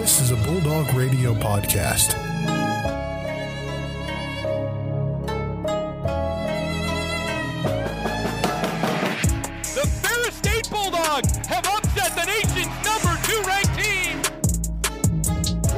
[0.00, 2.16] This is a Bulldog Radio podcast.
[9.74, 14.22] The Ferris State Bulldogs have upset the nation's number two ranked team.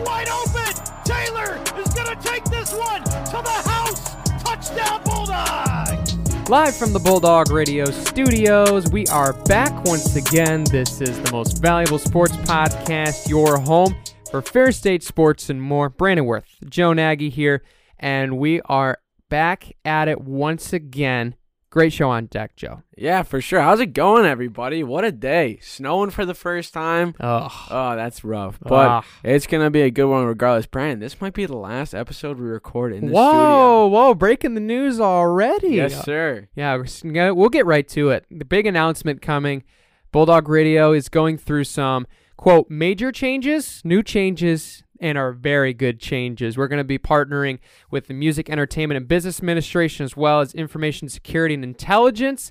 [0.04, 0.72] Wide open.
[1.04, 4.14] Taylor is going to take this one to the house.
[4.44, 6.48] Touchdown Bulldogs.
[6.48, 10.62] Live from the Bulldog Radio studios, we are back once again.
[10.64, 13.96] This is the most valuable sports podcast, your home
[14.32, 15.88] for Ferris State Sports and more.
[15.90, 17.62] Brandon Worth, Joe Nagy here,
[17.98, 21.34] and we are back at it once again.
[21.68, 22.82] Great show on deck, Joe.
[22.98, 23.60] Yeah, for sure.
[23.62, 24.82] How's it going, everybody?
[24.84, 25.58] What a day.
[25.62, 27.14] Snowing for the first time.
[27.20, 28.58] Oh, Oh, that's rough.
[28.60, 29.04] But Ah.
[29.24, 30.66] it's going to be a good one regardless.
[30.66, 34.14] Brandon, this might be the last episode we record in the whoa, whoa!
[34.14, 35.58] Breaking the news already.
[35.68, 35.82] studio.
[35.84, 36.48] Yes, sir.
[36.54, 38.26] Yeah, we're we'll get right to it.
[38.30, 39.62] The big announcement coming.
[40.10, 42.06] Bulldog Radio is going through some
[42.42, 46.58] quote major changes, new changes, and are very good changes.
[46.58, 50.52] We're going to be partnering with the Music Entertainment and Business Administration as well as
[50.52, 52.50] Information Security and Intelligence.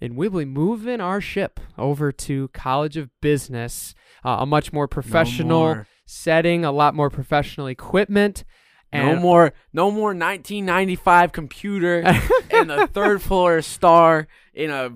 [0.00, 4.86] And we'll be moving our ship over to College of Business, uh, a much more
[4.86, 5.86] professional more.
[6.06, 8.44] setting, a lot more professional equipment.
[8.92, 12.04] no more no more 1995 computer
[12.52, 14.90] and a third floor star in a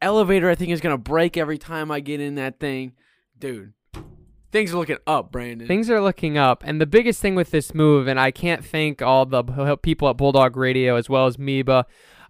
[0.00, 2.92] elevator I think is going to break every time I get in that thing.
[3.36, 3.72] Dude,
[4.50, 5.66] things are looking up, Brandon.
[5.66, 9.02] Things are looking up, and the biggest thing with this move, and I can't thank
[9.02, 9.42] all the
[9.82, 11.84] people at Bulldog Radio as well as MEBA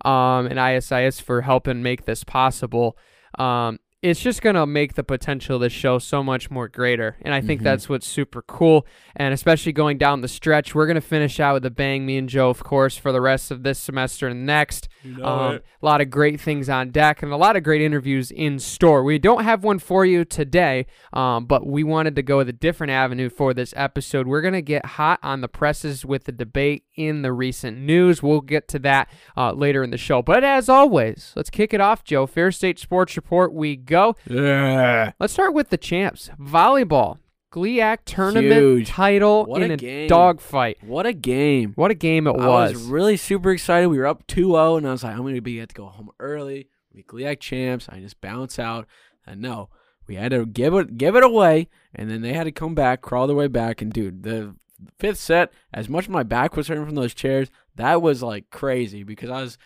[0.04, 2.96] um, and ISIS for helping make this possible.
[3.38, 7.34] Um, it's just gonna make the potential of this show so much more greater, and
[7.34, 7.64] I think Mhm.
[7.64, 8.86] that's what's super cool.
[9.14, 12.28] And especially going down the stretch, we're gonna finish out with a bang, me and
[12.28, 14.88] Joe, of course, for the rest of this semester and next.
[15.22, 18.58] Um, a lot of great things on deck and a lot of great interviews in
[18.58, 19.02] store.
[19.02, 22.52] We don't have one for you today, um, but we wanted to go with a
[22.54, 24.26] different avenue for this episode.
[24.26, 28.22] We're going to get hot on the presses with the debate in the recent news.
[28.22, 30.22] We'll get to that uh, later in the show.
[30.22, 32.26] But as always, let's kick it off, Joe.
[32.26, 34.16] Ferris State Sports Report, we go.
[34.28, 35.12] Yeah.
[35.18, 37.18] Let's start with the champs volleyball.
[37.52, 38.88] GLIAC tournament Huge.
[38.88, 40.78] title What in a a, dogfight.
[40.82, 41.72] What a game.
[41.74, 42.70] What a game it I was.
[42.70, 43.88] I was really super excited.
[43.88, 45.86] We were up 2-0, and I was like, I'm going to be have to go
[45.86, 46.68] home early.
[46.94, 47.88] Be GLIAC champs.
[47.88, 48.86] I just bounce out.
[49.26, 49.68] And no,
[50.06, 53.00] we had to give it give it away, and then they had to come back,
[53.00, 53.82] crawl their way back.
[53.82, 54.54] And dude, the
[54.98, 58.50] fifth set, as much as my back was hurting from those chairs, that was like
[58.50, 59.58] crazy because I was.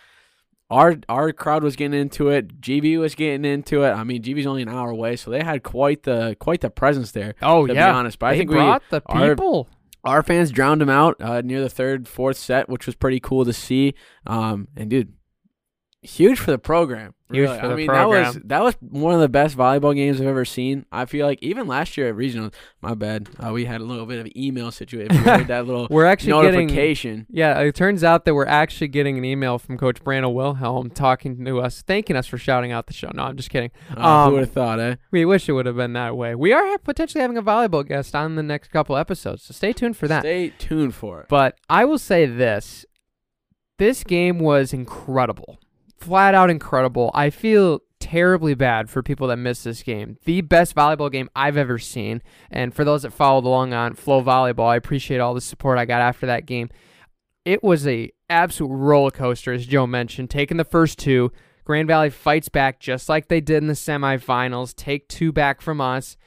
[0.71, 2.59] Our our crowd was getting into it.
[2.59, 3.91] GB was getting into it.
[3.91, 7.11] I mean, GB's only an hour away, so they had quite the quite the presence
[7.11, 7.35] there.
[7.43, 7.91] oh, to yeah.
[7.91, 9.69] be honest, but I They think we brought the our- people.
[10.03, 13.45] our fans drowned him out uh, near the third, fourth set, which was pretty cool
[13.45, 13.93] to see.
[14.25, 15.13] Um, and dude,
[16.05, 17.13] huge for the program.
[17.31, 17.59] Huge really.
[17.59, 20.27] for I the mean, that was that was one of the best volleyball games I've
[20.27, 20.85] ever seen.
[20.91, 22.51] I feel like even last year at regional,
[22.81, 25.15] my bad, uh, we had a little bit of email situation.
[25.15, 27.25] You heard that little We're actually getting notification.
[27.29, 31.43] Yeah, it turns out that we're actually getting an email from Coach Brandon Wilhelm talking
[31.45, 33.09] to us, thanking us for shouting out the show.
[33.11, 33.71] No, I'm just kidding.
[33.97, 34.95] Uh, Um, who would have thought, eh?
[35.09, 36.35] We wish it would have been that way.
[36.35, 39.97] We are potentially having a volleyball guest on the next couple episodes, so stay tuned
[39.97, 40.21] for that.
[40.21, 41.25] Stay tuned for it.
[41.27, 42.85] But I will say this
[43.77, 45.59] this game was incredible.
[46.05, 47.09] Flat out incredible.
[47.13, 50.17] I feel terribly bad for people that missed this game.
[50.25, 52.21] The best volleyball game I've ever seen.
[52.51, 56.01] And for those that followed along on FloVolleyball, I appreciate all the support I got
[56.01, 56.69] after that game.
[57.43, 60.29] It was a absolute roller coaster, as Joe mentioned.
[60.29, 61.31] Taking the first two,
[61.63, 65.81] Grand Valley fights back just like they did in the semifinals, take two back from
[65.81, 66.17] us,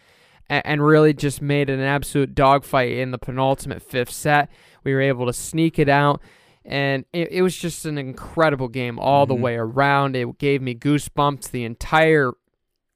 [0.50, 4.50] and really just made an absolute dogfight in the penultimate fifth set.
[4.82, 6.20] We were able to sneak it out,
[6.68, 9.40] and it, it was just an incredible game all the Mhm.
[9.40, 10.14] way around.
[10.14, 12.32] It gave me goosebumps the entire,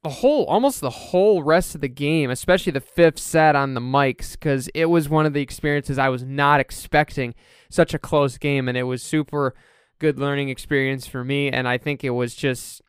[0.03, 3.81] the whole, almost the whole rest of the game, especially the fifth set on the
[3.81, 7.33] mics, because it was one of the experiences I was not expecting
[7.69, 9.55] such a close game, and it was super
[9.99, 12.81] good learning experience for me, and I think it was just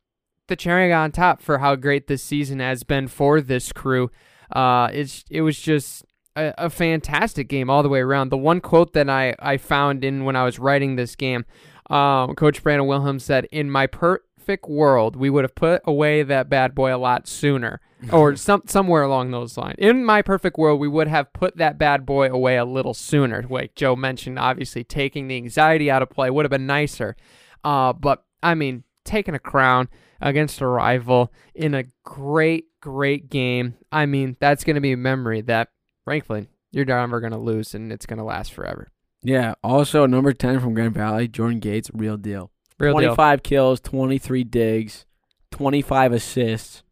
[0.49, 4.11] the cherry on top for how great this season has been for this crew.
[4.53, 6.05] Uh, it's it was just
[6.37, 8.31] a, a fantastic game all the way around.
[8.31, 11.45] The one quote that I, I found in when I was writing this game,
[11.91, 16.49] um, Coach Brandon Wilhelm said, "In my perfect world, we would have put away that
[16.49, 17.81] bad boy a lot sooner."
[18.13, 19.77] or some somewhere along those lines.
[19.79, 23.45] In my perfect world, we would have put that bad boy away a little sooner.
[23.49, 27.17] Like Joe mentioned, obviously taking the anxiety out of play would have been nicer.
[27.63, 29.89] Uh, but I mean, taking a crown
[30.21, 33.75] against a rival in a great, great game.
[33.91, 35.71] I mean, that's going to be a memory that,
[36.05, 38.91] frankly, you're never going to lose, and it's going to last forever.
[39.23, 39.55] Yeah.
[39.65, 42.51] Also, number 10 from Grand Valley, Jordan Gates, real deal.
[42.79, 43.15] Real deal.
[43.15, 45.07] 25 kills, 23 digs,
[45.51, 46.83] 25 assists.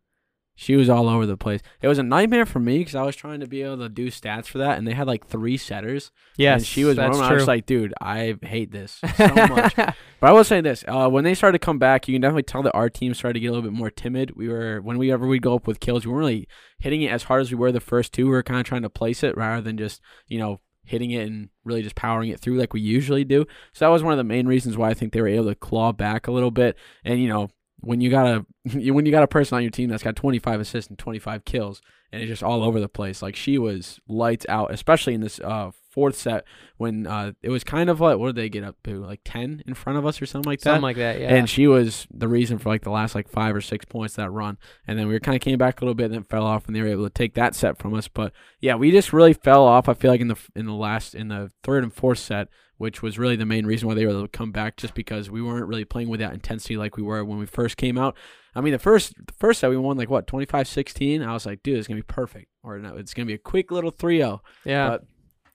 [0.63, 1.61] She was all over the place.
[1.81, 4.13] It was a nightmare for me because I was trying to be able to do
[4.13, 6.13] stats for that, and they had like three setters.
[6.37, 7.29] Yes, and she was one that's of them.
[7.29, 7.37] true.
[7.37, 9.75] I was like, dude, I hate this so much.
[9.75, 12.45] But I will say this: uh, when they started to come back, you can definitely
[12.45, 14.37] tell that our team started to get a little bit more timid.
[14.37, 16.49] We were when we ever we go up with kills, we weren't really
[16.79, 18.27] hitting it as hard as we were the first two.
[18.27, 21.27] We were kind of trying to place it rather than just you know hitting it
[21.27, 23.47] and really just powering it through like we usually do.
[23.73, 25.57] So that was one of the main reasons why I think they were able to
[25.57, 26.77] claw back a little bit.
[27.05, 27.51] And you know
[27.83, 28.47] when you got a
[28.93, 31.83] when you got a person on your team that's got 25 assists and 25 kills
[32.11, 35.41] and it's just all over the place, like she was lights out, especially in this
[35.41, 36.45] uh fourth set
[36.79, 39.63] when uh it was kind of like what did they get up to like 10
[39.67, 41.21] in front of us or something like that Something like that.
[41.21, 41.35] Yeah.
[41.35, 44.31] and she was the reason for like the last like five or six points that
[44.31, 44.57] run.
[44.87, 46.75] And then we kind of came back a little bit, and then fell off, and
[46.75, 48.09] they were able to take that set from us.
[48.09, 49.89] But yeah, we just really fell off.
[49.89, 52.49] I feel like in the in the last in the third and fourth set,
[52.79, 55.31] which was really the main reason why they were able to come back, just because
[55.31, 58.17] we weren't really playing with that intensity like we were when we first came out.
[58.55, 61.27] I mean, the first the first set we won like what 25-16.
[61.27, 63.71] I was like, dude, it's gonna be perfect, or no, it's gonna be a quick
[63.71, 64.41] little 3-0.
[64.65, 64.89] yeah.
[64.91, 65.05] but-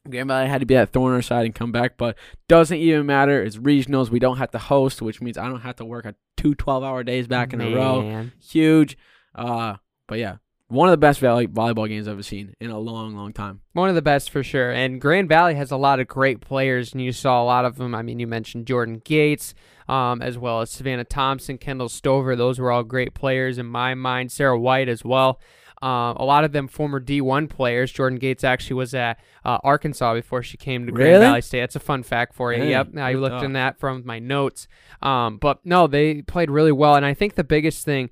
[0.09, 2.17] Grand Valley had to be that thorn in our side and come back, but
[2.47, 3.43] doesn't even matter.
[3.43, 4.09] It's regionals.
[4.09, 6.83] We don't have to host, which means I don't have to work a two 12
[6.83, 8.01] hour days back in a row.
[8.41, 8.97] Huge.
[9.35, 9.75] Uh,
[10.07, 10.37] but yeah,
[10.69, 13.61] one of the best volley- volleyball games I've ever seen in a long, long time.
[13.73, 14.71] One of the best for sure.
[14.71, 17.77] And Grand Valley has a lot of great players, and you saw a lot of
[17.77, 17.95] them.
[17.95, 19.53] I mean, you mentioned Jordan Gates,
[19.87, 22.35] um, as well as Savannah Thompson, Kendall Stover.
[22.35, 24.31] Those were all great players in my mind.
[24.31, 25.39] Sarah White as well.
[25.81, 27.91] Uh, a lot of them former D1 players.
[27.91, 31.25] Jordan Gates actually was at uh, Arkansas before she came to Grand Really?
[31.25, 31.59] Valley State.
[31.59, 32.59] That's a fun fact for you.
[32.59, 34.67] Dang, yep, I looked in that from my notes.
[35.01, 38.09] Um, but no, they played really well, and I think the biggest thing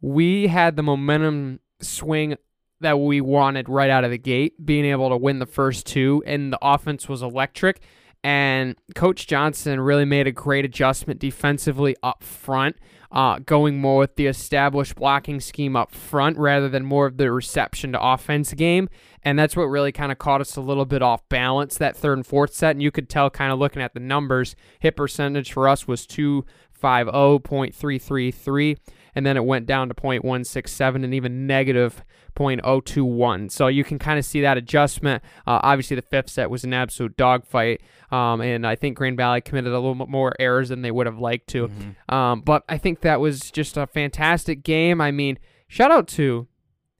[0.00, 2.36] we had the momentum swing
[2.80, 6.22] that we wanted right out of the gate, being able to win the first two,
[6.26, 7.80] and the offense was electric.
[8.22, 12.76] And Coach Johnson really made a great adjustment defensively up front,
[13.12, 17.32] uh, going more with the established blocking scheme up front rather than more of the
[17.32, 18.88] reception to offense game.
[19.22, 22.18] And that's what really kind of caught us a little bit off balance that third
[22.18, 22.72] and fourth set.
[22.72, 26.06] And you could tell kind of looking at the numbers, hit percentage for us was
[26.06, 28.76] 250.333
[29.14, 32.02] and then it went down to 0.167 and even negative
[32.34, 33.50] 0.021.
[33.50, 35.22] So you can kind of see that adjustment.
[35.46, 37.80] Uh, obviously, the fifth set was an absolute dogfight,
[38.10, 41.06] um, and I think Grand Valley committed a little bit more errors than they would
[41.06, 41.68] have liked to.
[41.68, 42.14] Mm-hmm.
[42.14, 45.00] Um, but I think that was just a fantastic game.
[45.00, 45.38] I mean,
[45.68, 46.48] shout out to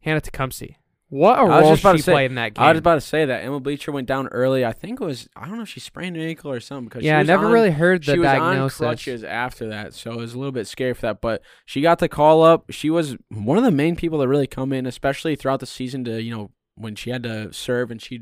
[0.01, 0.80] Hannah Tecumseh.
[1.11, 2.65] What a I was role just about she to say- played in that game.
[2.65, 4.65] I was about to say that Emma Bleacher went down early.
[4.65, 6.85] I think it was I don't know if she sprained an ankle or something.
[6.89, 8.81] Because yeah, she I never on- really heard the she was diagnosis.
[8.81, 11.21] on crutches after that, so it was a little bit scary for that.
[11.21, 12.67] But she got the call up.
[12.71, 16.05] She was one of the main people that really come in, especially throughout the season.
[16.05, 18.21] To you know when she had to serve and she,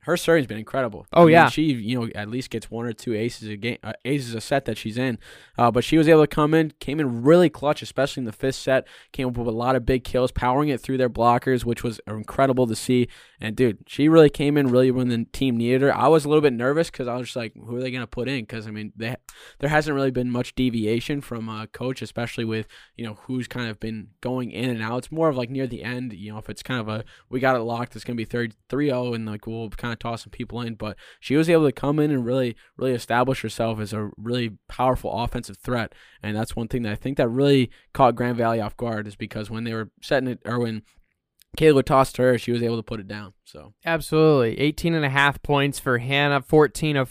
[0.00, 1.06] Her serving's been incredible.
[1.12, 1.48] Oh, I mean, yeah.
[1.48, 4.40] she you know at least gets one or two aces a game, uh, aces a
[4.40, 5.18] set that she's in.
[5.56, 8.32] Uh, but she was able to come in, came in really clutch, especially in the
[8.32, 8.86] fifth set.
[9.12, 12.00] Came up with a lot of big kills, powering it through their blockers, which was
[12.06, 13.08] incredible to see.
[13.40, 15.94] And dude, she really came in really when the team needed her.
[15.94, 18.06] I was a little bit nervous because I was just like, who are they gonna
[18.06, 18.40] put in?
[18.40, 19.16] Because I mean, they,
[19.58, 22.66] there hasn't really been much deviation from uh, coach, especially with
[22.96, 24.98] you know who's kind of been going in and out.
[24.98, 26.12] It's more of like near the end.
[26.12, 28.52] You know, if it's kind of a we got it locked, it's gonna be 3
[28.68, 30.74] 3-0 and like we'll kind of toss some people in.
[30.74, 34.58] But she was able to come in and really really establish herself as a really
[34.68, 35.94] powerful offensive threat.
[36.22, 39.16] And that's one thing that I think that really caught Grand Valley off guard is
[39.16, 40.82] because when they were setting it or when
[41.56, 43.32] Kayla tossed her, she was able to put it down.
[43.44, 44.58] So Absolutely.
[44.60, 47.08] 18 and a half points for Hannah, 14 of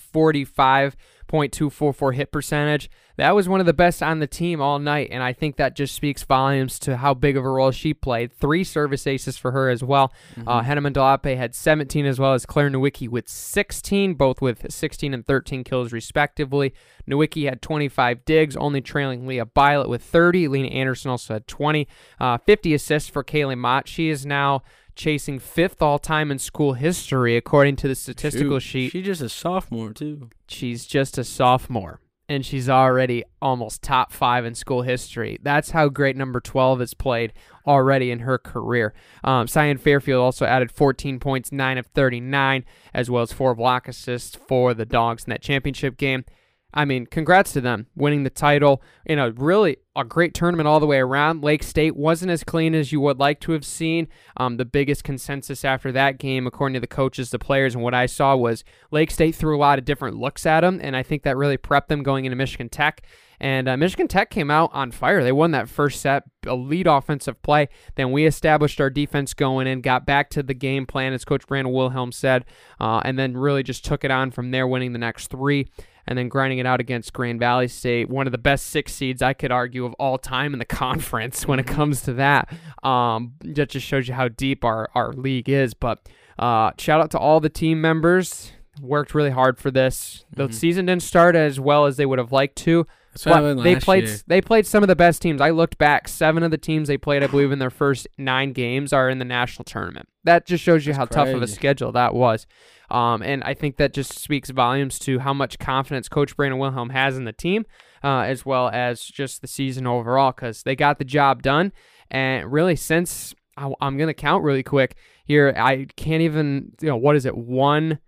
[1.27, 2.89] 45.244 hit percentage.
[3.17, 5.75] That was one of the best on the team all night, and I think that
[5.75, 8.31] just speaks volumes to how big of a role she played.
[8.31, 10.13] Three service aces for her as well.
[10.45, 15.15] Uh, Hannah Mandalape had 17 as well as Claire Nowicki with 16, both with 16
[15.15, 16.75] and 13 kills respectively.
[17.09, 20.47] Nowicki had 25 digs, only trailing Leah Bylot with 30.
[20.47, 21.87] Lena Anderson also had 20.
[22.19, 23.87] Uh, 50 assists for Kaylee Mott.
[23.87, 24.61] She is now
[24.97, 28.91] chasing fifth all time in school history, according to the statistical Shoot, sheet.
[28.91, 30.29] She's just a sophomore too.
[30.47, 35.37] She's just a sophomore, and she's already almost top five in school history.
[35.41, 37.33] That's how great number 12 has played
[37.65, 38.93] already in her career.
[39.23, 43.87] Um, Cyan Fairfield also added 14 points, 9 of 39, as well as four block
[43.87, 46.25] assists for the Dogs in that championship game.
[46.73, 50.79] I mean, congrats to them winning the title in a really a great tournament all
[50.79, 51.43] the way around.
[51.43, 54.07] Lake State wasn't as clean as you would like to have seen.
[54.35, 57.93] Um, the biggest consensus after that game, according to the coaches, the players, and what
[57.93, 61.03] I saw was Lake State threw a lot of different looks at them, and I
[61.03, 63.01] think that really prepped them going into Michigan Tech.
[63.39, 65.23] And uh, Michigan Tech came out on fire.
[65.23, 67.69] They won that first set, elite offensive play.
[67.95, 71.45] Then we established our defense going in, got back to the game plan, as Coach
[71.47, 72.45] Brandon Wilhelm said,
[72.79, 75.67] uh, and then really just took it on from there, winning the next three.
[76.07, 79.21] And then grinding it out against Grand Valley State, one of the best six seeds
[79.21, 82.51] I could argue of all time in the conference when it comes to that.
[82.83, 85.73] Um, that just shows you how deep our, our league is.
[85.73, 86.07] But
[86.39, 88.51] uh, shout out to all the team members.
[88.81, 90.23] Worked really hard for this.
[90.31, 90.53] The Mhm.
[90.53, 92.85] season didn't start as well as they would have liked to.
[93.23, 94.17] But they played year.
[94.27, 95.41] they played some of the best teams.
[95.41, 98.53] I looked back, seven of the teams they played, I believe, in their first nine
[98.53, 100.07] games are in the national tournament.
[100.27, 102.45] That just shows you That's how tough of a schedule that was.
[102.89, 106.89] Um, and I think that just speaks volumes to how much confidence Coach Brandon Wilhelm
[106.89, 107.65] has in the team,
[108.03, 111.71] uh, as well as just the season overall, because they got the job done.
[112.11, 116.89] And really, since I, I'm going to count really quick here, I can't even, you
[116.89, 117.37] know, what is it?
[117.37, 117.99] One,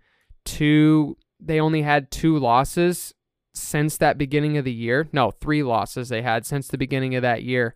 [0.44, 3.14] two, they only had two losses
[3.54, 5.08] since that beginning of the year.
[5.10, 7.74] No, three losses they had since the beginning of that year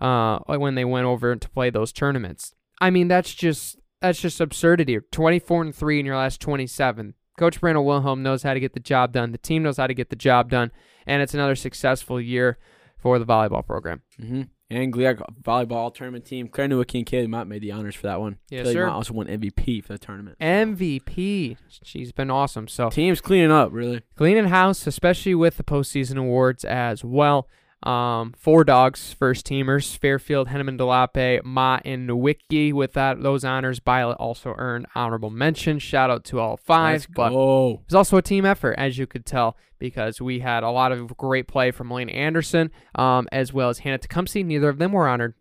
[0.00, 2.54] uh, when they went over to play those tournaments.
[2.80, 4.98] I mean, that's just that's just absurdity.
[5.12, 7.14] 24 and 3 in your last 27.
[7.38, 9.32] Coach Brandon Wilhelm knows how to get the job done.
[9.32, 10.70] The team knows how to get the job done,
[11.06, 12.58] and it's another successful year
[12.96, 14.02] for the volleyball program.
[14.20, 14.42] Mm-hmm.
[14.70, 16.48] And GLIAC volleyball tournament team.
[16.48, 18.38] Claire Nowicki and Kaylee Mott made the honors for that one.
[18.50, 18.86] Yes, Kaylee sir.
[18.86, 20.38] Mott also won MVP for the tournament.
[20.38, 21.56] MVP.
[21.82, 22.68] She's been awesome.
[22.68, 24.02] So Team's cleaning up, really.
[24.16, 27.48] cleaning house, especially with the postseason awards as well.
[27.84, 32.72] Um, four dogs, first teamers: Fairfield, Henneman, Delape, Ma, and Nowicki.
[32.72, 35.78] With that, those honors, Violet also earned honorable mention.
[35.78, 37.80] Shout out to all 5 Let's but go.
[37.82, 40.92] it was also a team effort, as you could tell, because we had a lot
[40.92, 44.42] of great play from Lane Anderson, um, as well as Hannah Tecumseh.
[44.42, 45.34] Neither of them were honored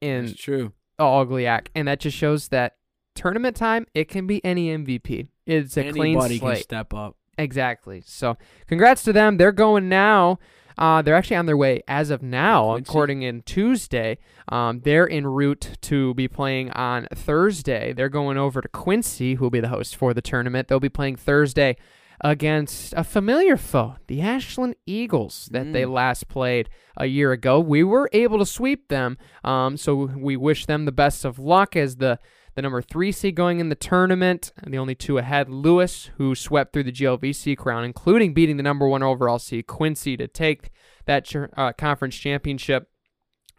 [0.00, 0.72] in It's true.
[0.98, 2.76] All-GLIAC, and that just shows that
[3.14, 5.28] tournament time it can be any MVP.
[5.44, 6.30] It's a clean slate.
[6.30, 7.16] Anybody can step up.
[7.36, 8.02] Exactly.
[8.06, 9.36] So, congrats to them.
[9.36, 10.38] They're going now.
[10.78, 12.88] Uh, they're actually on their way as of now, Quincy.
[12.90, 14.18] according in Tuesday.
[14.48, 17.92] Um, they're en route to be playing on Thursday.
[17.92, 20.68] They're going over to Quincy, who will be the host for the tournament.
[20.68, 21.76] They'll be playing Thursday
[22.22, 25.92] against a familiar foe, the Ashland Eagles, that they Mm.
[25.92, 27.60] last played a year ago.
[27.60, 31.76] We were able to sweep them, um, so we wish them the best of luck
[31.76, 32.18] as the
[32.56, 36.34] the number three seed going in the tournament, and the only two ahead, Lewis, who
[36.34, 40.70] swept through the GLVC crown, including beating the number one overall seed Quincy to take
[41.04, 42.88] that uh, conference championship,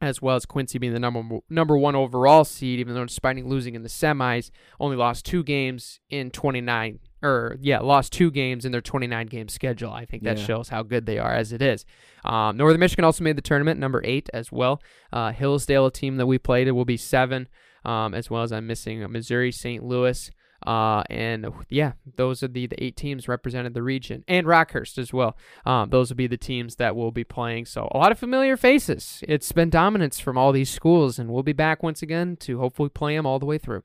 [0.01, 3.75] as well as Quincy being the number number one overall seed, even though despite losing
[3.75, 4.50] in the semis,
[4.80, 9.48] only lost two games in 29 or yeah, lost two games in their 29 game
[9.48, 9.92] schedule.
[9.92, 10.44] I think that Yeah.
[10.46, 11.84] shows how good they are as it is.
[12.24, 14.82] Um, Northern Michigan also made the tournament, number eight as well.
[15.12, 17.48] Uh, Hillsdale, a team that we played, it will be seven,
[17.86, 19.84] um, as well as I'm missing Missouri, St.
[19.84, 20.30] Louis.
[20.66, 25.14] Uh, and yeah, those are the, the eight teams represented the region, and Rockhurst as
[25.14, 25.38] well.
[25.66, 27.66] Um, those will be the teams that will be playing.
[27.66, 29.24] So a lot of familiar faces.
[29.28, 32.90] It's been dominance from all these schools, and we'll be back once again to hopefully
[32.90, 33.84] play them all the way through.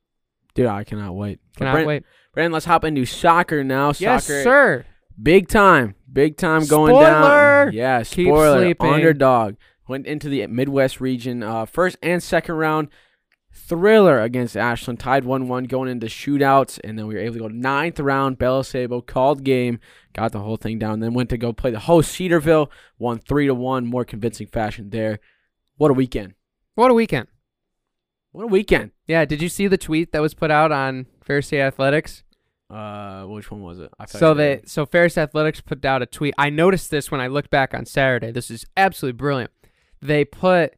[0.54, 1.40] Dude, I cannot wait.
[1.56, 2.04] Cannot Brandon, wait.
[2.34, 3.92] Brandon, let's hop into soccer now.
[3.98, 4.84] Yes, sir.
[5.20, 5.94] Big time.
[6.10, 7.66] Big time going Spoiler!
[7.66, 7.72] down.
[7.72, 8.60] Yeah, Keep spoiler.
[8.60, 8.90] sleeping.
[8.90, 9.56] Underdog.
[9.88, 11.42] Went into the Midwest region.
[11.42, 12.88] Uh, first and second round.
[13.52, 15.00] Thriller against Ashland.
[15.00, 16.80] Tied 1 1 going into shootouts.
[16.82, 18.38] And then we were able to go ninth round.
[18.38, 19.78] Bella Sabo called game.
[20.14, 21.00] Got the whole thing down.
[21.00, 22.70] Then went to go play the host Cedarville.
[22.98, 23.86] Won 3 to 1.
[23.86, 25.20] More convincing fashion there.
[25.76, 26.34] What a weekend.
[26.74, 27.28] What a weekend.
[28.32, 28.92] What a weekend.
[29.06, 32.24] Yeah, did you see the tweet that was put out on Ferris State Athletics?
[32.70, 33.90] Uh, which one was it?
[33.98, 36.32] I So they so Ferris Athletics put out a tweet.
[36.38, 38.30] I noticed this when I looked back on Saturday.
[38.30, 39.50] This is absolutely brilliant.
[40.00, 40.74] They put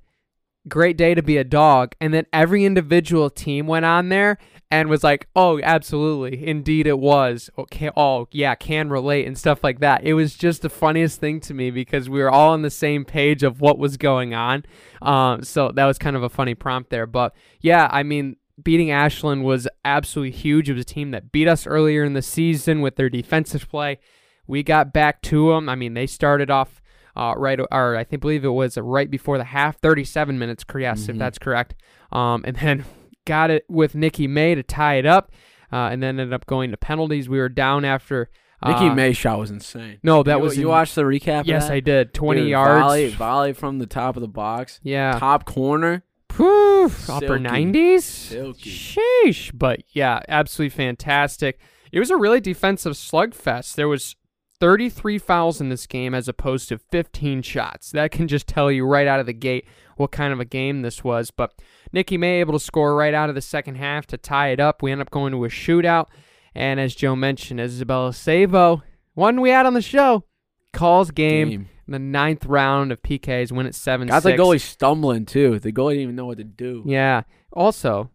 [0.68, 4.38] great day to be a dog and then every individual team went on there
[4.71, 6.47] and was like, "Oh, absolutely.
[6.47, 10.04] Indeed it was." Okay, oh, yeah, can relate and stuff like that.
[10.04, 13.04] It was just the funniest thing to me because we were all on the same
[13.04, 14.64] page of what was going on.
[15.02, 18.90] Um so that was kind of a funny prompt there, but yeah, I mean beating
[18.90, 20.71] Ashland was absolutely huge.
[20.71, 23.99] It was a team that beat us earlier in the season with their defensive play.
[24.47, 25.68] We got back to them.
[25.68, 26.83] I mean, they started off
[27.16, 30.64] uh, right, or I think believe it was right before the half, 37 minutes.
[30.78, 31.18] Yes, if Mhm.
[31.18, 31.75] that's correct.
[32.12, 32.85] Um, and then
[33.26, 35.33] got it with Nikki May to tie it up,
[35.73, 37.28] uh, and then ended up going to penalties.
[37.28, 38.28] We were down after.
[38.64, 39.99] Nikki uh, May's shot was insane.
[40.02, 41.44] No, that you, was you in- watched the recap.
[41.47, 41.68] Yes?
[41.68, 42.14] I did.
[42.14, 42.80] 20 Dude, yards.
[42.83, 44.80] Volley, volley from the top of the box.
[44.83, 45.18] Yeah.
[45.18, 46.02] Top corner.
[46.28, 48.02] Poof, upper 90s.
[48.02, 48.71] Silky.
[48.71, 49.50] Sheesh.
[49.52, 51.59] But yeah, absolutely fantastic.
[51.92, 53.75] It was a really defensive slugfest.
[53.75, 54.16] There was
[54.64, 57.90] 33 fouls in this game as opposed to 15 shots.
[57.90, 59.66] That can just tell you right out of the gate
[59.99, 61.30] what kind of a game this was.
[61.30, 61.52] But
[61.92, 64.83] Nikki May able to score right out of the second half to tie it up.
[64.83, 66.06] We end up going to a shootout.
[66.54, 70.25] And as Joe mentioned, Isabella Savo, one we had on the show,
[70.73, 71.68] calls game, Game.
[71.87, 75.59] in the ninth round of PKs, win at 7 Got the goalie stumbling too.
[75.59, 76.85] The goalie didn't even know what to do.
[76.87, 77.25] Yeah.
[77.52, 78.09] Also,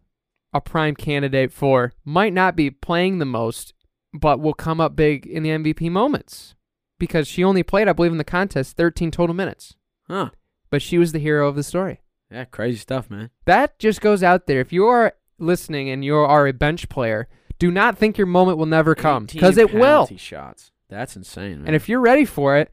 [0.52, 3.72] a prime candidate for might not be playing the most,
[4.12, 6.54] but will come up big in the MVP moments.
[6.98, 9.74] because she only played, I believe, in the contest 13 total minutes,
[10.06, 10.30] Huh.
[10.68, 12.02] but she was the hero of the story.
[12.30, 13.30] Yeah, crazy stuff, man.
[13.46, 14.60] That just goes out there.
[14.60, 17.26] If you are listening and you are a bench player,
[17.58, 19.80] do not think your moment will never come because it will.
[20.04, 20.72] penalty shots.
[20.90, 21.68] That's insane, man.
[21.68, 22.70] And if you're ready for it,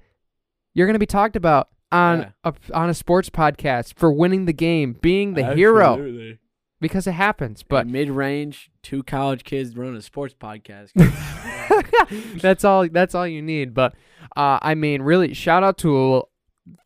[0.73, 2.29] you're going to be talked about on Yeah.
[2.43, 6.39] a, on a sports podcast for winning the game, being the hero Absolutely.
[6.79, 7.63] Because it happens.
[7.63, 10.91] But mid range, two college kids running a sports podcast.
[12.41, 12.87] that's all.
[12.89, 13.73] That's all you need.
[13.73, 13.93] But
[14.35, 16.23] uh, I mean, really, shout out to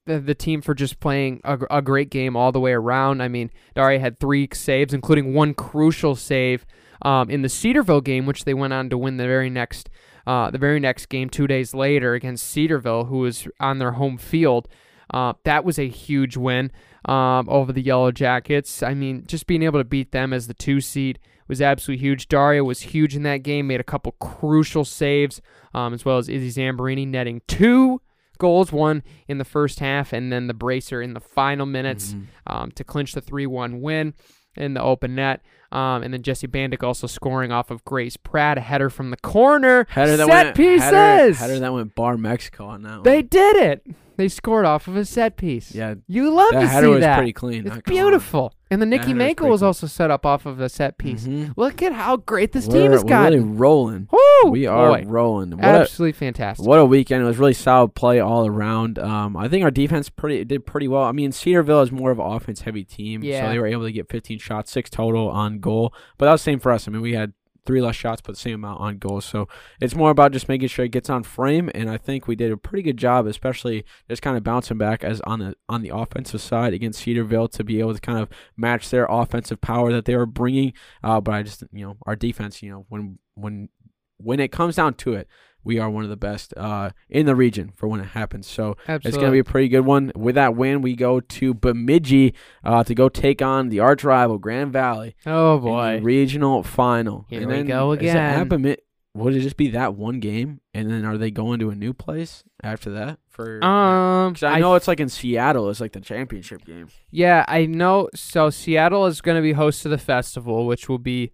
[0.06, 3.22] the, the team for just playing a, a great game all the way around.
[3.22, 6.66] I mean, Daria had three saves, including one crucial save
[7.02, 9.90] um, in the Cedarville game, which they went on to win the very next.
[10.28, 14.20] Uh, the very next game, two days later, against Cedarville, who was on their home
[14.20, 14.68] field,
[15.14, 16.72] uh, that was a huge win
[17.06, 18.82] um, over the Yellow Jackets.
[18.84, 22.28] I mean, just being able to beat them as the two seed was absolutely huge.
[22.30, 25.42] Daria was huge in that game, made a couple crucial saves,
[25.74, 28.02] um, as well as Izzy Zamborini netting two
[28.38, 32.26] goals, one in the first half, and then the bracer in the final minutes Mhm.
[32.48, 34.14] um, to clinch the 3 1 win
[34.56, 35.42] in the open net.
[35.72, 39.18] Um, and then Jesse Bandick also scoring off of Grace Pratt, a header from the
[39.18, 39.86] corner.
[39.90, 40.82] Header that set went pieces.
[40.92, 43.04] Header, header that went bar Mexico on that one.
[43.04, 43.86] they did it.
[44.22, 45.74] They scored off of a set piece.
[45.74, 47.16] yeah, You love that to header see was that.
[47.18, 47.66] pretty clean.
[47.66, 48.54] It's beautiful.
[48.70, 51.26] And the Nicky header was Mako was also set up off of a set piece.
[51.26, 51.54] Mhm.
[51.58, 54.08] Look at how great this We're, team has we're really rolling.
[54.12, 54.52] Woo!
[54.52, 55.52] We are Boy, rolling.
[55.58, 56.68] What a, absolutely fantastic.
[56.68, 57.24] What a weekend!
[57.24, 59.00] It was really solid play all around.
[59.00, 61.04] Um, I think our defense pretty did pretty well.
[61.04, 63.46] I mean, Cedarville is more of an offense heavy team, Yeah.
[63.48, 65.94] so they were able to get 15 shots, six total on goal.
[66.20, 66.88] But that was the same for us.
[66.88, 67.34] I mean, we had
[67.66, 69.26] three less shots, but same amount on goals.
[69.26, 69.48] So
[69.80, 72.52] it's more about just making sure it gets on frame, and I think we did
[72.52, 75.96] a pretty good job, especially just kind of bouncing back as on the on the
[75.96, 80.06] offensive side against Cedarville to be able to kind of match their offensive power that
[80.06, 80.74] they were bringing.
[81.04, 83.70] Uh, but I just you know our defense, you know, when when
[84.18, 85.28] when it comes down to it,
[85.64, 88.48] we are one of the best uh, in the region for when it happens.
[88.48, 89.10] So Absolutely.
[89.10, 90.12] it's going to be a pretty good one.
[90.16, 94.38] With that win, we go to Bemidji uh, to go take on the arch rival
[94.38, 96.00] Grand Valley oh boy.
[96.02, 97.26] regional final.
[97.30, 98.78] Here and we then go is it at again.
[99.14, 101.92] Would it just be that one game, and then are they going to a new
[101.92, 103.20] place after that?
[103.28, 105.70] For Um, I know it's like in Seattle.
[105.70, 106.88] It's like the championship game.
[107.10, 108.08] Yeah, I know.
[108.16, 111.34] So Seattle is going to be host to the festival, which will be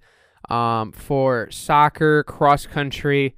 [0.50, 3.36] um, for soccer, cross country,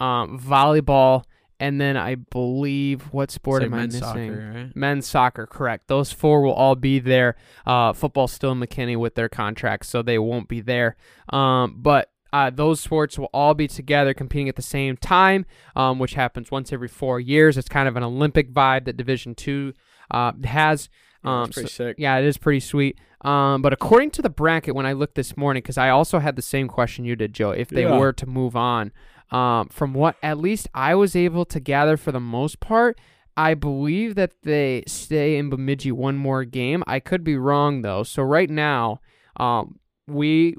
[0.00, 1.24] um, volleyball,
[1.58, 4.00] and then I believe what sport It's am I missing?
[4.00, 4.76] soccer, right?
[4.76, 5.88] Men's soccer, correct.
[5.88, 7.36] Those four will all be there.
[7.66, 10.96] Uh, football still in McKinney with their contracts, so they won't be there.
[11.28, 15.44] Um, but uh, those sports will all be together competing at the same time,
[15.76, 17.58] um, which happens once every four years.
[17.58, 19.74] It's kind of an Olympic vibe that Division Two
[20.10, 20.88] uh, has.
[21.22, 21.96] Um, it's pretty so- sick.
[21.98, 22.98] yeah, it is pretty sweet.
[23.22, 26.36] Um, but according to the bracket, when I looked this morning, because I also had
[26.36, 27.98] the same question you did, Joe, if they Yeah.
[27.98, 28.92] were to move on,
[29.30, 32.98] um, from what at least I was able to gather for the most part,
[33.36, 36.82] I believe that they stay in Bemidji one more game.
[36.86, 38.02] I could be wrong though.
[38.02, 39.00] So right now,
[39.36, 40.56] um, we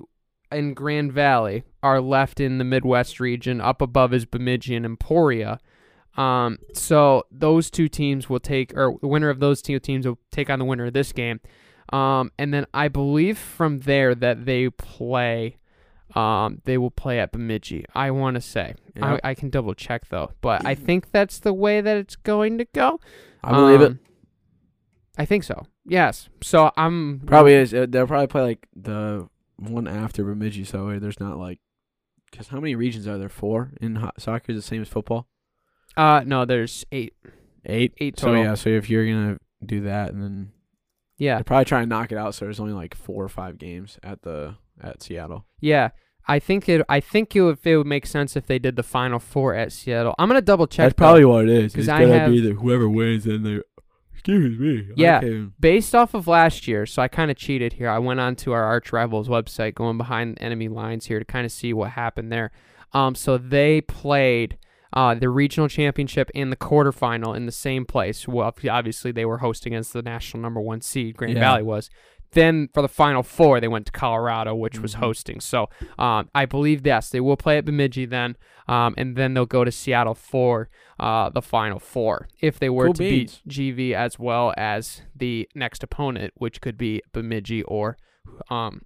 [0.52, 3.62] in Grand Valley are left in the Midwest region.
[3.62, 5.60] Up above is Bemidji and Emporia.
[6.18, 10.20] Um, so those two teams will take, or the winner of those two teams will
[10.32, 11.40] take on the winner of this game.
[11.94, 15.58] Um, and then I believe from there that they play,
[16.16, 17.86] um, they will play at Bemidji.
[17.96, 18.76] I want to say.
[18.96, 19.18] Yeah.
[19.24, 22.58] I, I can double check though, but I think that's the way that it's going
[22.58, 23.00] to go.
[23.44, 23.92] I believe it.
[23.92, 24.00] Um,
[25.18, 25.66] I think so.
[25.86, 26.30] Yes.
[26.42, 27.74] So I'm Probably is.
[27.74, 31.60] Uh, They'll probably play like the one after Bemidji, so there's not like.
[32.30, 33.28] Because how many regions are there?
[33.30, 35.28] Four in ho- soccer is the same as football.
[35.98, 37.14] Uh, no, there's eight.
[37.66, 37.94] Eight.
[38.00, 40.52] Eight So yeah, so if you're gonna do that, and then
[41.18, 41.36] Yeah.
[41.36, 44.00] they're probably trying to knock it out, so there's only like four or five games
[44.02, 45.46] at the at Seattle.
[45.60, 45.90] Yeah.
[46.28, 46.86] I think it.
[46.88, 49.72] I think it would, it would make sense if they did the final four at
[49.72, 50.14] Seattle.
[50.20, 50.86] I'm gonna double check.
[50.86, 51.04] That's though.
[51.06, 51.76] probably what it is.
[51.76, 53.60] It's I gonna have- be the whoever wins, and they.
[54.14, 54.88] Excuse me.
[54.96, 55.20] Yeah.
[55.60, 57.90] based off of last year, so I kind of cheated here.
[57.90, 61.44] I went on to our arch rivals website, going behind enemy lines here to kind
[61.44, 62.52] of see what happened there.
[62.94, 64.60] Um, so they played
[64.94, 68.28] uh, the regional championship and the quarterfinal in the same place.
[68.28, 71.40] Well, obviously they were hosting against the national number one seed, Grand Yeah.
[71.40, 71.90] Valley was.
[72.34, 75.00] Then for the final four, they went to Colorado, which was Mhm.
[75.00, 75.40] hosting.
[75.42, 79.46] So um, I believe yes, they will play at Bemidji then, um, and then they'll
[79.46, 83.42] go to Seattle for uh, the final four if they were Cool to beans.
[83.46, 87.98] beat GV as well as the next opponent, which could be Bemidji or,
[88.50, 88.82] um,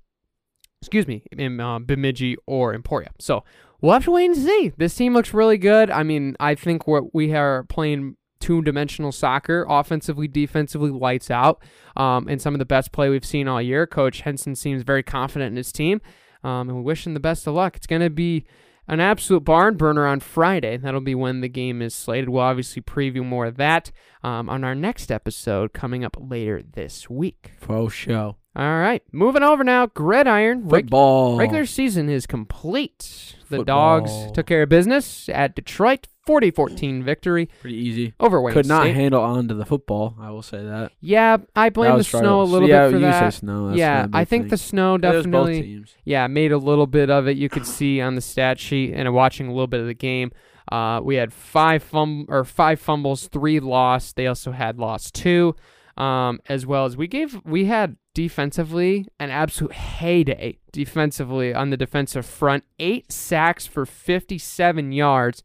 [0.81, 3.09] excuse me, in, uh, Bemidji or Emporia.
[3.19, 3.43] So
[3.81, 4.71] we'll have to wait and see.
[4.77, 5.91] This team looks really good.
[5.91, 11.63] I mean, I think what we are playing two-dimensional soccer, offensively, defensively, lights out,
[11.97, 13.87] um, and some of the best play we've seen all year.
[13.87, 15.99] Coach Henson seems very confident in his team,
[16.43, 17.75] um, and we wish him the best of luck.
[17.75, 18.45] It's going to be
[18.87, 20.77] an absolute barn burner on Friday.
[20.77, 22.29] That'll be when the game is slated.
[22.29, 27.09] We'll obviously preview more of that um, on our next episode coming up later this
[27.09, 27.53] week.
[27.59, 28.37] Faux show.
[28.55, 29.87] All right, moving over now.
[29.87, 31.37] Gridiron Football.
[31.37, 33.35] regular season is complete.
[33.49, 33.99] The Football.
[33.99, 38.13] Dogs took care of business at Detroit, 40-14 victory Pretty easy.
[38.19, 38.95] over Wayne Could not State.
[38.95, 40.15] handle onto the football.
[40.19, 40.93] I will say that.
[40.99, 43.33] yeah, I blame the snow a little yeah, bit for you that.
[43.33, 43.67] say snow.
[43.67, 44.49] That's yeah, I think thing.
[44.49, 47.37] the snow It was both definitely yeah, made a little bit of it.
[47.37, 50.31] You could see on the stat sheet and watching a little bit of the game.
[50.71, 54.15] Uh, we had five fum or five fumbles, three lost.
[54.15, 55.55] They also had lost two,
[55.97, 61.77] um, as well as we gave we had defensively an absolute heyday defensively on the
[61.77, 62.63] defensive front.
[62.79, 65.43] Eight sacks for 57 yards,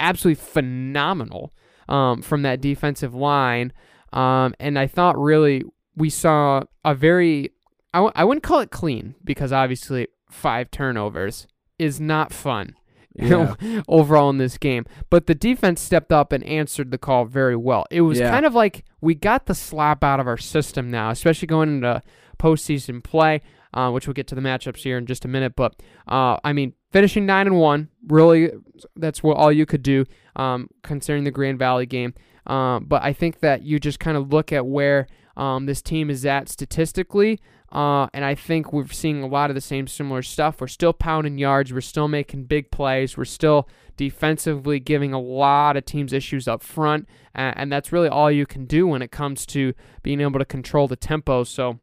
[0.00, 1.52] absolutely phenomenal
[1.88, 3.72] um, from that defensive line.
[4.12, 5.62] Um, and I thought really
[5.94, 7.52] we saw a very
[7.94, 11.46] I w- I wouldn't call it clean because obviously five turnovers
[11.78, 12.74] is not fun
[13.14, 13.54] Yeah.
[13.88, 14.86] overall in this game.
[15.10, 17.84] But the defense stepped up and answered the call very well.
[17.90, 18.30] It was Yeah.
[18.30, 22.02] kind of like we got the slap out of our system now, especially going into
[22.38, 23.40] postseason play,
[23.74, 25.54] uh, which we'll get to the matchups here in just a minute.
[25.56, 25.74] But
[26.06, 28.50] uh, I mean, finishing nine and one, really,
[28.96, 30.04] that's what all you could do,
[30.36, 32.14] um, considering the Grand Valley game.
[32.46, 36.08] Um, but I think that you just kind of look at where um, this team
[36.10, 37.40] is at statistically.
[37.70, 40.60] Uh, and I think we're seeing a lot of the same similar stuff.
[40.60, 41.72] We're still pounding yards.
[41.72, 43.16] We're still making big plays.
[43.16, 47.06] We're still defensively giving a lot of teams issues up front.
[47.34, 50.44] And, and that's really all you can do when it comes to being able to
[50.46, 51.44] control the tempo.
[51.44, 51.78] So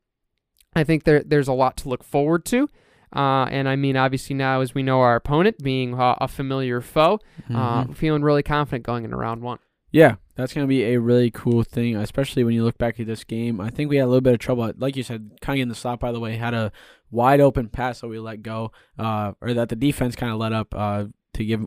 [0.75, 2.67] I think there, there's a lot to look forward to.
[3.15, 6.81] Uh, and I mean, obviously, now as we know our opponent being uh, a familiar
[6.81, 7.19] foe,
[7.53, 7.95] uh, Mhm.
[7.95, 9.59] feeling really confident going into round one.
[9.91, 13.07] Yeah, that's going to be a really cool thing, especially when you look back at
[13.07, 13.61] this game.
[13.61, 14.69] I think we had a little bit of trouble.
[14.77, 16.71] Like you said, kind of in the slot, by the way, had a
[17.11, 20.51] wide open pass that we let go, uh, or that the defense kind of let
[20.51, 21.65] up uh, to give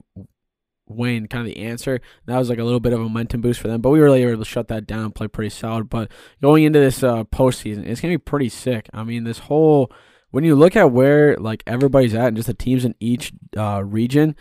[0.87, 2.01] Wayne kind of the answer.
[2.27, 4.09] That was like a little bit of a momentum boost for them, but we were
[4.09, 5.89] able to shut that down, play pretty solid.
[5.89, 6.11] But
[6.43, 8.91] going into this uh, postseason, it's going to be pretty sick.
[8.93, 9.91] I mean, this whole,
[10.33, 13.83] when you look at where like everybody's at and just the teams in each uh,
[13.83, 14.37] region,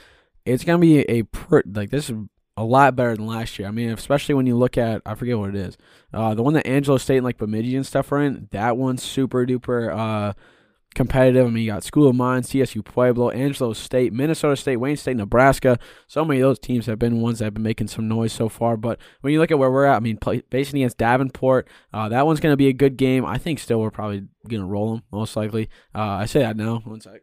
[0.45, 1.23] it's going to be a,
[1.65, 2.17] like, this is
[2.57, 3.67] a lot better than last year.
[3.67, 5.77] I mean, especially when you look at I forget what it is.
[6.13, 9.03] Uh, the one that Angelo State and like Bemidji and stuff are in, that one's
[9.03, 10.33] super duper uh
[10.95, 11.45] competitive.
[11.45, 15.15] I mean, you got School of Mines, CSU Pueblo, Angelo State, Minnesota State, Wayne State,
[15.15, 15.77] Nebraska.
[16.07, 18.49] So many of those teams have been ones that have been making some noise so
[18.49, 18.75] far.
[18.75, 22.09] But when you look at where we're at, I mean, play, facing against Davenport, uh,
[22.09, 23.25] that one's going to be a good game.
[23.25, 25.69] I think still we're probably going to roll them most likely.
[25.93, 26.81] Uh, I say that now.
[26.83, 27.21] One sec.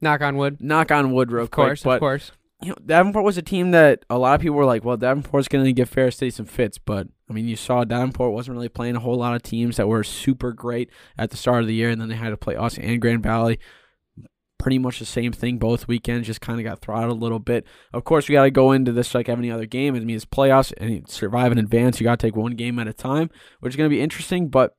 [0.00, 0.58] Knock on wood.
[0.60, 1.84] Knock on wood, real Of course, quick.
[1.84, 2.32] But of course.
[2.64, 5.48] You know, Davenport was a team that a lot of people were like, well, Davenport's
[5.48, 6.78] going to give Ferris State some fits.
[6.78, 9.88] But, I mean, you saw Davenport wasn't really playing a whole lot of teams that
[9.88, 12.56] were super great at the start of the year, and then they had to play
[12.56, 13.58] us and Grand Valley.
[14.58, 17.66] Pretty much the same thing both weekends, just kind of got throttled a little bit.
[17.92, 19.94] Of course, we got to go into this like any other game.
[19.94, 22.00] I mean, it's playoffs, and survive in advance.
[22.00, 23.28] You got to take one game at a time,
[23.60, 24.48] which is going to be interesting.
[24.48, 24.74] But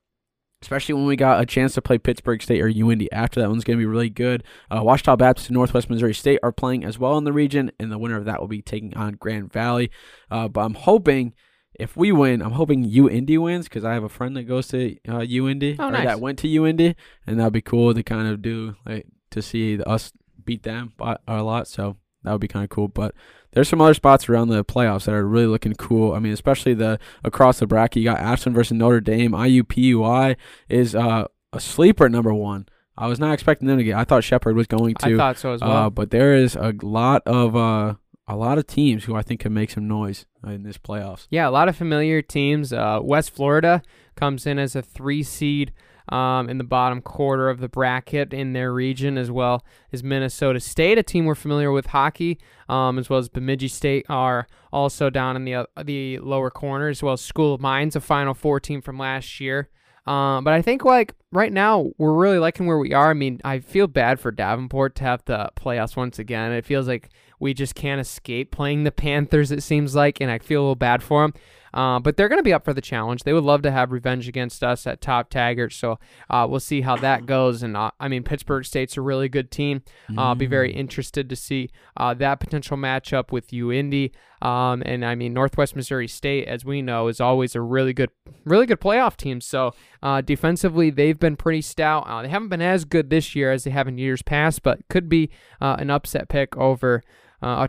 [0.65, 3.63] especially when we got a chance to play Pittsburg State or UIndy after that one's
[3.63, 4.43] going to be really good.
[4.71, 7.91] Uh, Ouachita Baptist and Northwest Missouri State are playing as well in the region, and
[7.91, 9.91] the winner of that will be taking on Grand Valley.
[10.32, 11.36] Uh, but I'm hoping
[11.80, 14.95] if we win, I'm hoping UIndy wins because I have a friend that goes to
[15.08, 16.06] uh, UIndy Oh, or nice.
[16.06, 16.95] that went to UIndy,
[17.28, 21.17] and that'd be cool to kind of do like to see us beat them by
[21.28, 21.67] a lot.
[21.67, 22.88] So that would be kind of cool.
[22.88, 23.13] But
[23.55, 26.13] there's some other spots around the playoffs that are really looking cool.
[26.13, 28.03] I mean, especially the across the bracket.
[28.03, 29.31] You got Ashland versus Notre Dame.
[29.31, 30.35] IUPUI
[30.69, 32.67] is uh, a sleeper number one.
[32.97, 33.97] I was not expecting them to get.
[33.97, 35.15] I thought Shepherd was going to.
[35.15, 35.71] I thought so as well.
[35.71, 37.95] uh, but there is a lot of uh,
[38.27, 41.27] a lot of teams who I think can make some noise in this playoffs.
[41.29, 42.73] Yeah, a lot of familiar teams.
[42.73, 43.81] Uh, West Florida
[44.15, 45.71] comes in as a three seed
[46.09, 50.59] um, in the bottom quarter of the bracket in their region, as well as Minnesota
[50.59, 52.39] State, a team we're familiar with hockey,
[52.69, 56.89] um, as well as Bemidji State are also down in the uh, the lower corner,
[56.89, 59.69] as well as School of Mines, a Final Four team from last year.
[60.05, 63.12] Um, but I think like right now we're really liking where we are.
[63.12, 66.52] I mean, I feel bad for Davenport to have to play us once again.
[66.52, 69.52] It feels like we just can't escape playing the Panthers.
[69.52, 71.34] It seems like, and I feel a little bad for them.
[71.76, 73.24] Uh, but they're going to be up for the challenge.
[73.24, 75.74] They would love to have revenge against us at Top Taggart.
[75.74, 77.63] So uh, we'll see how that goes.
[77.63, 79.84] And uh, I mean, Pittsburg State's a really good team.
[80.10, 84.12] Uh, I'll be very interested to see uh, that potential matchup with UIndy.
[84.41, 88.12] Um, and I mean, Northwest Missouri State, as we know, is always a really good,
[88.45, 89.41] really good playoff team.
[89.41, 92.05] So uh, defensively, they've been pretty stout.
[92.07, 94.88] Uh, they haven't been as good this year as they have in years past, but
[94.89, 97.03] could be uh, an upset pick over
[97.41, 97.67] uh,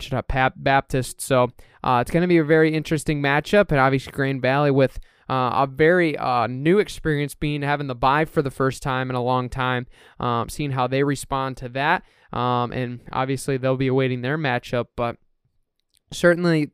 [0.55, 1.21] Baptist.
[1.21, 1.49] So
[1.83, 5.63] uh, it's going to be a very interesting matchup, and obviously Grand Valley with uh,
[5.63, 9.23] a very uh, new experience being having the bye for the first time in a
[9.23, 9.87] long time,
[10.19, 12.03] um, seeing how they respond to that.
[12.33, 15.17] Um, and obviously, they'll be awaiting their matchup, but
[16.11, 16.71] certainly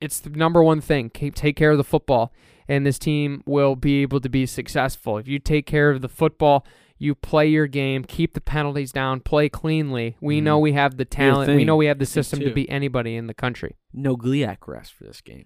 [0.00, 1.10] it's the number one thing.
[1.10, 2.32] Keep, take care of the football,
[2.68, 5.18] and this team will be able to be successful.
[5.18, 6.66] If you take care of the football,
[6.98, 10.16] you play your game, keep the penalties down, play cleanly.
[10.20, 10.44] We Mhm.
[10.44, 11.54] know we have the talent.
[11.54, 13.76] We know we have the system to beat anybody in the country.
[13.92, 15.44] No GLIAC rest for this game.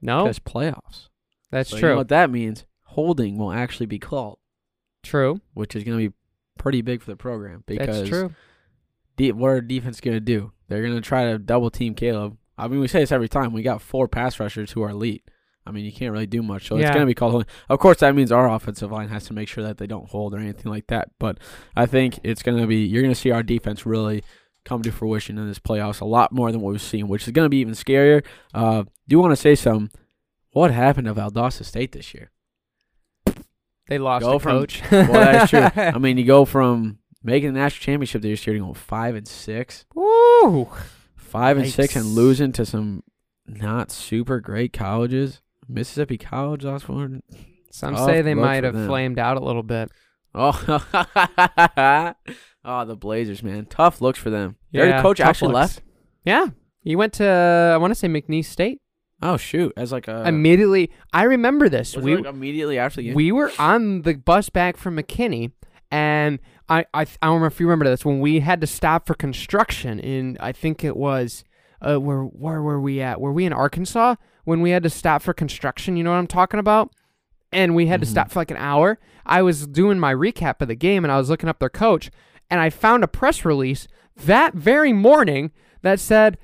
[0.00, 1.08] No, Because playoffs.
[1.50, 1.90] that's So you true.
[1.90, 2.64] know what that means?
[2.86, 4.38] Holding will actually be called,
[5.02, 5.40] true.
[5.54, 6.14] which is going to be
[6.58, 8.34] pretty big for the program because That's true.
[9.16, 10.52] de- what are defense going to do?
[10.68, 12.36] They're going to try to double team Caleb.
[12.58, 13.52] I mean, we say this every time.
[13.52, 15.22] We got four pass rushers who are elite.
[15.64, 16.66] I mean, you can't really do much.
[16.68, 17.48] So it's going to be called holding.
[17.68, 20.34] Of course, that means our offensive line has to make sure that they don't hold
[20.34, 21.10] or anything like that.
[21.20, 21.38] But
[21.76, 24.24] I think it's going to be, you're going to see our defense really
[24.64, 27.32] come to fruition in this playoffs a lot more than what we've seen, which is
[27.32, 28.24] going to be even scarier.
[28.52, 29.90] Uh, do you want to say something?
[30.52, 32.30] What happened to Valdosta State this year?
[33.88, 34.82] They lost Go a from- coach.
[34.90, 35.60] Well, that's true.
[35.82, 39.26] I mean, you go from making the national championship this year to go five and
[39.26, 40.68] six, Woo!
[41.16, 43.02] five and six, and losing to some
[43.46, 45.40] not super great colleges.
[45.72, 47.22] Mississippi College lost one.
[47.70, 48.86] Some Tough say they look might for have them.
[48.86, 49.90] flamed out a little bit.
[50.34, 50.52] Oh,
[52.64, 54.56] oh, the Blazers, man, tough looks for them.
[54.72, 55.76] Their Yeah, coach tough actually looks.
[55.76, 55.82] left.
[56.24, 56.46] Yeah,
[56.80, 57.24] he went to
[57.74, 58.80] I want to say McNeese State.
[59.20, 61.94] Oh shoot, as like a Immediately, I remember this.
[61.94, 63.14] was it We like immediately after the game.
[63.14, 65.52] we were on the bus back from McKinney,
[65.90, 69.06] and I, I I don't remember if you remember this when we had to stop
[69.06, 71.44] for construction in I think it was
[71.80, 73.20] uh where where were we at?
[73.20, 75.96] Were we in Arkansas when we had to stop for construction?
[75.96, 76.92] You know what I'm talking about?
[77.52, 78.10] And we had to Mhm.
[78.10, 78.98] stop for like an hour.
[79.26, 82.10] I was doing my recap of the game and I was looking up their coach,
[82.50, 85.52] and I found a press release that very morning
[85.82, 86.38] that said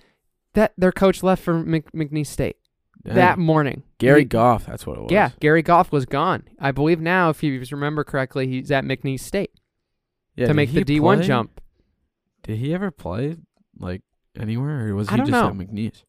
[0.55, 2.57] that their coach left for Mc, McNeese State
[3.05, 3.15] Dang.
[3.15, 3.83] that morning.
[3.99, 5.13] Gary He- Goff, that's what it was.
[5.13, 6.45] yeah, Gary Goff was gone.
[6.59, 9.51] I believe now, if you remember correctly, he's at McNeese State
[10.37, 11.27] Yeah, to make the D1 play?
[11.27, 11.61] jump.
[12.43, 13.37] Did he ever play
[13.79, 14.03] like
[14.39, 15.49] anywhere, or was he just know.
[15.49, 16.05] at McNeese?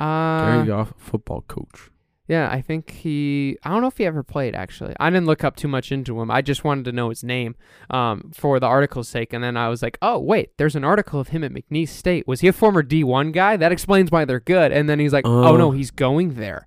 [0.00, 1.90] Uh, Gary Goff, football coach.
[2.28, 3.56] yeah, I think he.
[3.62, 4.54] I don't know if he ever played.
[4.54, 6.30] Actually, I didn't look up too much into him.
[6.30, 7.54] I just wanted to know his name,
[7.90, 9.32] um, for the article's sake.
[9.32, 12.26] And then I was like, oh wait, there's an article of him at McNeese State.
[12.26, 13.56] Was he a former D1 guy?
[13.56, 14.72] That explains why they're good.
[14.72, 15.56] And then he's like, oh Oh.
[15.56, 16.66] no, he's going there.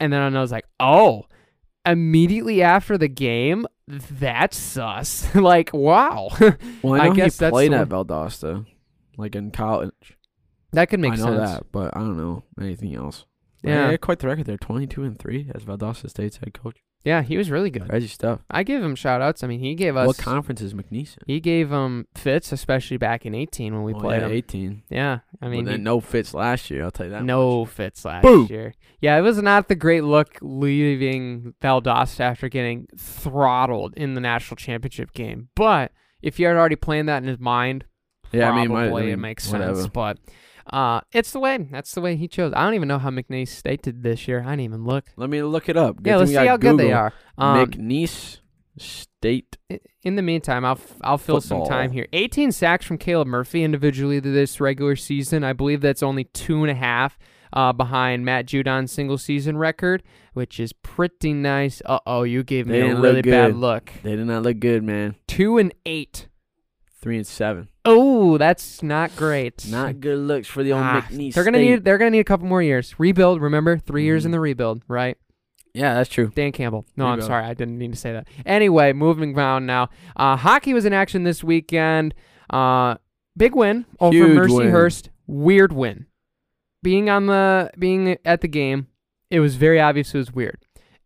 [0.00, 1.24] And then I was like, oh.
[1.84, 5.32] Immediately after the game, that's sus.
[5.36, 6.30] like, wow.
[6.82, 8.66] Well, I I guess he that's played at Valdosta,
[9.16, 10.15] like in college.
[10.76, 11.50] That could make I know sense.
[11.50, 13.26] that, but I don't know anything else.
[13.62, 13.96] But Yeah.
[13.96, 16.76] quite the record there, twenty-two and three as Valdosta State's head coach.
[17.04, 17.88] Yeah, he was really good.
[17.88, 18.40] Crazy stuff.
[18.50, 19.44] I give him shout outs.
[19.44, 21.24] I mean, he gave us What conference is McNeese in?
[21.26, 24.32] he gave um fits, especially back in 18 when we Oh, played yeah, him.
[24.32, 24.82] eighteen.
[24.90, 26.82] Yeah, I mean, mean, he- no fits last year.
[26.84, 27.22] I'll tell you that.
[27.24, 27.70] no much.
[27.70, 28.46] fits last Boom.
[28.50, 28.74] year.
[29.00, 34.56] Yeah, it was not the great look leaving Valdosta after getting throttled in the national
[34.56, 35.48] championship game.
[35.54, 37.84] But if he had already planned that in his mind,
[38.32, 39.76] Yeah, I mean, probably my, I it makes whatever.
[39.76, 39.88] sense.
[39.88, 40.18] But
[40.72, 41.58] uh, it's the way.
[41.70, 42.52] That's the way he chose.
[42.54, 44.40] I don't even know how McNeese State did this year.
[44.40, 45.06] I didn't even look.
[45.16, 45.96] Let me look it up.
[46.02, 47.12] Good yeah, let's see how good they are.
[47.38, 48.40] Um, McNeese
[48.78, 49.56] State.
[50.02, 52.06] In the meantime, I'll f- I'll fill some time here.
[52.12, 55.44] 18 sacks from Caleb Murphy individually this regular season.
[55.44, 57.18] I believe that's only two and a half
[57.52, 60.02] uh, behind Matt Judon's single season record,
[60.34, 61.80] which is pretty nice.
[61.84, 63.90] Uh oh, you gave me They a really bad look.
[64.02, 65.16] They did not look good, man.
[65.26, 66.28] Two and eight.
[67.06, 67.68] Three and seven.
[67.84, 69.64] Oh, that's not great.
[69.70, 71.34] Not good looks for the old Ah, McNeese.
[71.34, 71.70] They're gonna State.
[71.70, 71.84] need.
[71.84, 72.96] They're gonna need a couple more years.
[72.98, 73.40] Rebuild.
[73.40, 74.34] Remember, 3 years in Mhm.
[74.34, 74.82] the rebuild.
[74.88, 75.16] Right.
[75.72, 76.32] Yeah, that's true.
[76.34, 76.84] Dan Campbell.
[76.96, 77.44] No, I'm sorry.
[77.44, 78.26] I didn't mean to say that.
[78.44, 79.88] Anyway, moving on now.
[80.16, 82.12] Uh, hockey was in action this weekend.
[82.50, 82.96] Uh,
[83.36, 84.72] big win over Huge win.
[84.72, 85.10] Mercyhurst.
[85.28, 86.06] Weird win.
[86.82, 88.88] Being on the being at the game,
[89.30, 90.58] it was very obvious it was weird.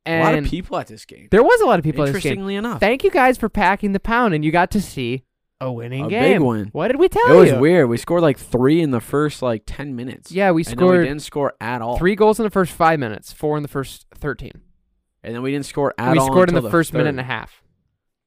[0.07, 1.29] And a lot of people at this game.
[1.31, 2.31] there was a lot of people at this game.
[2.33, 5.25] Interestingly enough, Thank you guys for packing the pound, and you got to see
[5.61, 6.23] a winning a game.
[6.35, 6.69] big one.
[6.73, 7.35] What did we tell you?
[7.35, 7.89] It was weird.
[7.89, 10.33] We scored like three in the first like ten minutes.
[10.33, 11.99] Yeah, we and then we scored didn't score at all.
[11.99, 14.63] three goals in the first five minutes, four in the first thirteen.
[15.23, 16.27] and then we didn't score at we all.
[16.27, 17.63] scored in until the first minute and a half.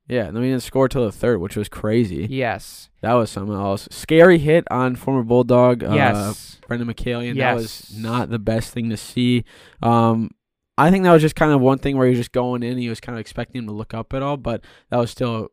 [0.07, 2.27] Yeah, and then we didn't score till the third, which was crazy.
[2.29, 2.89] Yes.
[3.01, 3.87] That was something else.
[3.89, 5.81] Scary hit on former Bulldog.
[5.81, 6.59] Uh, yes.
[6.67, 7.35] Brendan McCallion.
[7.35, 7.37] Yes.
[7.37, 9.45] That was not the best thing to see.
[9.81, 10.31] Um,
[10.77, 12.71] I think that was just kind of one thing where he was just going in.
[12.71, 15.09] And he was kind of expecting him to look up at all, but that was
[15.09, 15.49] still.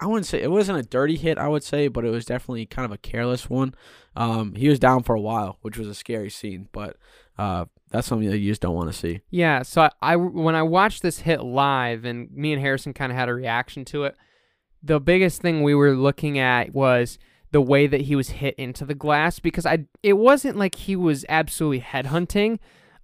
[0.00, 1.38] I wouldn't say it wasn't a dirty hit.
[1.38, 3.74] I would say, but it was definitely kind of a careless one.
[4.14, 6.96] Um, he was down for a while, which was a scary scene, but
[7.36, 9.20] uh, that's something that you just don't want to see.
[9.30, 13.10] Yeah, so I, I when I watched this hit live, and me and Harrison kind
[13.12, 14.16] of had a reaction to it.
[14.82, 17.18] The biggest thing we were looking at was
[17.50, 20.94] the way that he was hit into the glass because I it wasn't like he
[20.94, 22.58] was absolutely headhunting.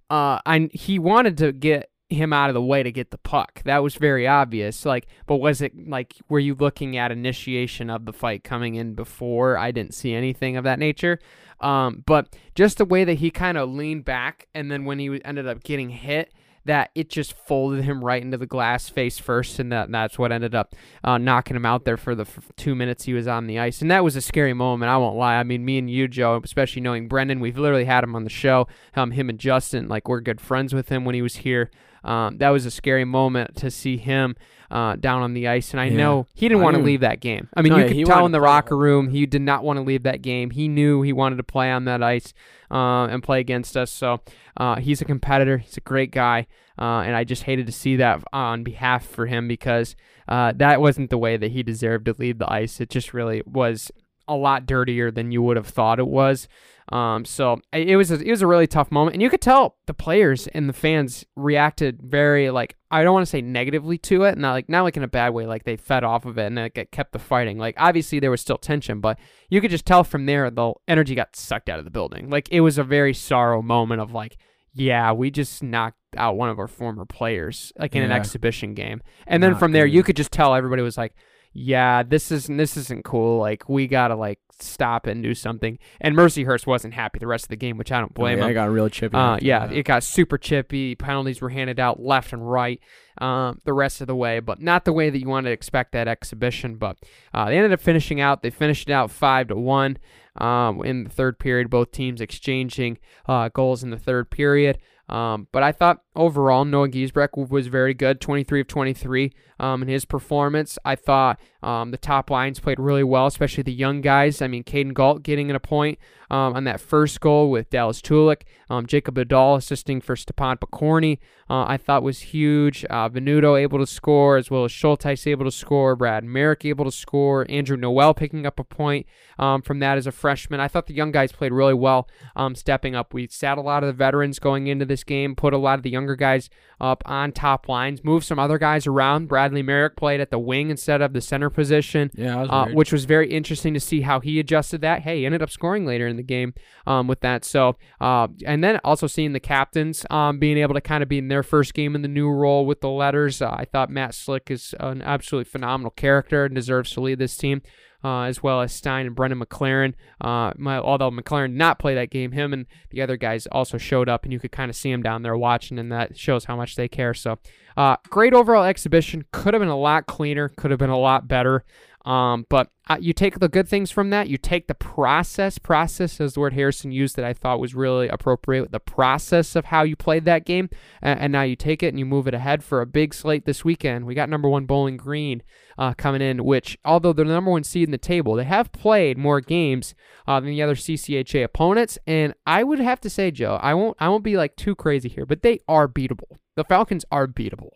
[0.09, 3.61] uh, I he wanted to get him out of the way to get the puck.
[3.63, 4.85] That was very obvious.
[4.85, 8.93] Like, but was it like were you looking at initiation of the fight coming in
[8.93, 9.57] before?
[9.57, 11.19] I didn't see anything of that nature.
[11.59, 15.21] Um, but just the way that he kind of leaned back, and then when he
[15.23, 16.33] ended up getting hit,
[16.65, 20.17] that it just folded him right into the glass face first, and that and that's
[20.17, 23.27] what ended up uh, knocking him out there for the f- two minutes he was
[23.27, 23.81] on the ice.
[23.81, 24.89] And that was a scary moment.
[24.89, 25.35] I won't lie.
[25.35, 28.29] I mean, me and you, Joe, especially knowing Brendan, we've literally had him on the
[28.31, 28.67] show.
[28.95, 31.69] Um, him and Justin, like we're good friends with him when he was here.
[32.05, 34.35] Um, that was a scary moment to see him
[34.71, 35.97] uh, down on the ice, and I Yeah.
[35.97, 37.47] know he didn't want to leave that game.
[37.55, 39.77] I mean, No, you yeah, could tell in the locker room he did not want
[39.77, 40.49] to leave that game.
[40.51, 42.33] He knew he wanted to play on that ice
[42.71, 43.91] uh, and play against us.
[43.91, 44.21] So
[44.57, 45.57] uh, he's a competitor.
[45.59, 46.47] He's a great guy,
[46.79, 49.95] uh, and I just hated to see that on behalf for him because
[50.27, 52.81] uh, that wasn't the way that he deserved to leave the ice.
[52.81, 53.91] It just really was
[54.27, 56.47] a lot dirtier than you would have thought it was.
[56.91, 59.77] Um, so it was a, it was a really tough moment, and you could tell
[59.87, 64.23] the players and the fans reacted very like I don't want to say negatively to
[64.23, 66.45] it, not like not like in a bad way, like they fed off of it
[66.45, 67.57] and it kept the fighting.
[67.57, 69.17] Like obviously there was still tension, but
[69.49, 72.29] you could just tell from there the energy got sucked out of the building.
[72.29, 74.37] Like it was a very sorrow moment of like,
[74.75, 79.01] yeah, we just knocked out one of our former players like in an exhibition game,
[79.25, 79.93] and then Not from there good.
[79.95, 81.15] you could just tell everybody was like
[81.57, 83.39] yeah, this isn't this isn't cool.
[83.39, 85.79] Like we gotta like stop and do something.
[86.01, 88.43] And Mercyhurst wasn't happy the rest of the game, which I don't blame Oh, yeah,
[88.45, 88.49] him.
[88.49, 89.15] I got real chippy.
[89.15, 89.75] Uh, yeah, that.
[89.75, 90.95] it got super chippy.
[90.95, 92.81] Penalties were handed out left and right
[93.19, 95.93] um, the rest of the way, but not the way that you want to expect
[95.93, 96.75] that exhibition.
[96.75, 96.97] But
[97.33, 98.41] uh, they ended up finishing out.
[98.41, 99.97] They finished it out five to one
[100.35, 101.69] um, in the third period.
[101.69, 104.77] Both teams exchanging uh, goals in the third period.
[105.07, 109.87] Um, but I thought overall Noah Giesbrecht was very good, 23 of 23 um, in
[109.87, 110.77] his performance.
[110.83, 114.39] I thought um, the top lines played really well, especially the young guys.
[114.41, 115.97] I mean, Caden Galt getting in a point
[116.29, 118.43] um, on that first goal with Dallas Tulik.
[118.69, 122.83] Um, Jacob Adal assisting for Stepan Pokorny, uh, I thought was huge.
[122.85, 125.95] Uh, Venuto able to score, as well as Schulteis able to score.
[125.95, 127.45] Brad Merrick able to score.
[127.49, 129.05] Andrew Noel picking up a point
[129.37, 130.59] um, from that as a freshman.
[130.59, 133.13] I thought the young guys played really well, um, stepping up.
[133.13, 135.83] We sat a lot of the veterans going into this game, put a lot of
[135.83, 136.49] the younger guys
[136.79, 139.27] up on top lines, moved some other guys around.
[139.27, 142.91] Bradley Merrick played at the wing instead of the center position yeah, was uh, which
[142.91, 145.01] was very interesting to see how he adjusted that.
[145.01, 146.53] Hey, he ended up scoring later in the game
[146.85, 147.45] um, with that.
[147.45, 151.17] So, uh, and then also seeing the captains um, being able to kind of be
[151.17, 153.41] in their first game in the new role with the letters.
[153.41, 157.37] Uh, I thought Matt Slick is an absolutely phenomenal character and deserves to lead this
[157.37, 157.61] team.
[158.05, 159.95] Uh, as well as Stein and Brendan McLaren.
[160.21, 163.79] Uh, my, although McLaren did not play that game, him and the other guys also
[163.79, 166.45] showed up, and you could kind of see them down there watching, and that shows
[166.45, 167.15] how much they care.
[167.15, 167.39] So,
[167.75, 169.25] uh, great overall exhibition.
[169.31, 170.49] Could have been a lot cleaner.
[170.49, 171.63] Could have been a lot better.
[172.05, 174.29] Um, but uh, you take the good things from that.
[174.29, 175.57] You take the process.
[175.57, 178.71] Process is the word Harrison used that I thought was really appropriate.
[178.71, 180.69] The process of how you played that game,
[181.01, 183.45] and, and now you take it and you move it ahead for a big slate
[183.45, 184.05] this weekend.
[184.05, 185.41] We got number one Bowling Green
[185.79, 188.71] uh, coming in, which although they're the number one seed in the table, they have
[188.71, 189.95] played more games
[190.27, 191.97] uh, than the other CCHA opponents.
[192.05, 195.09] And I would have to say, Joe, I won't I won't be like too crazy
[195.09, 196.37] here, but they are beatable.
[196.55, 197.71] The Falcons are beatable.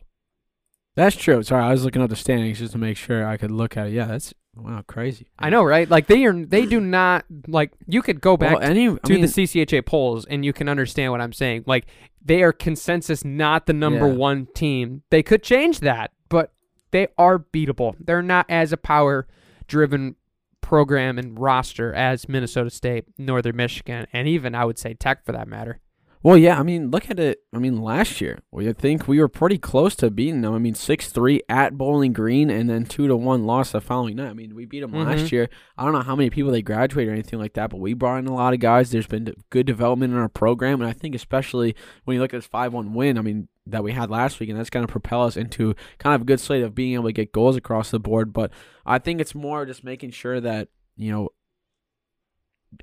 [0.99, 1.41] That's true.
[1.43, 3.87] Sorry, I was looking up the standings just to make sure I could look at
[3.87, 3.93] it.
[3.93, 5.27] Yeah, that's wow, crazy.
[5.39, 5.89] I know, right?
[5.89, 7.71] Like they are, they do not like.
[7.87, 10.67] You could go back Well, any I to mean, the CCHA polls, and you can
[10.67, 11.63] understand what I'm saying.
[11.65, 11.85] Like
[12.21, 14.13] they are consensus not the number Yeah.
[14.13, 15.03] one team.
[15.09, 16.51] They could change that, but
[16.91, 17.95] they are beatable.
[17.97, 20.17] They're not as a power-driven
[20.59, 25.31] program and roster as Minnesota State, Northern Michigan, and even I would say Tech for
[25.31, 25.79] that matter.
[26.21, 27.39] Well, yeah, I mean, look at it.
[27.53, 30.53] I mean, last year, we I think we were pretty close to beating them.
[30.53, 34.17] I mean, six three at Bowling Green, and then two to one loss the following
[34.17, 34.29] night.
[34.29, 35.05] I mean, we beat them Mhm.
[35.05, 35.47] last year.
[35.77, 38.17] I don't know how many people they graduated or anything like that, but we brought
[38.17, 38.91] in a lot of guys.
[38.91, 42.37] There's been good development in our program, and I think especially when you look at
[42.39, 44.91] this five one win, I mean, that we had last week, and that's going to
[44.91, 47.91] propel us into kind of a good slate of being able to get goals across
[47.91, 48.33] the board.
[48.33, 48.51] But
[48.85, 51.29] I think it's more just making sure that you know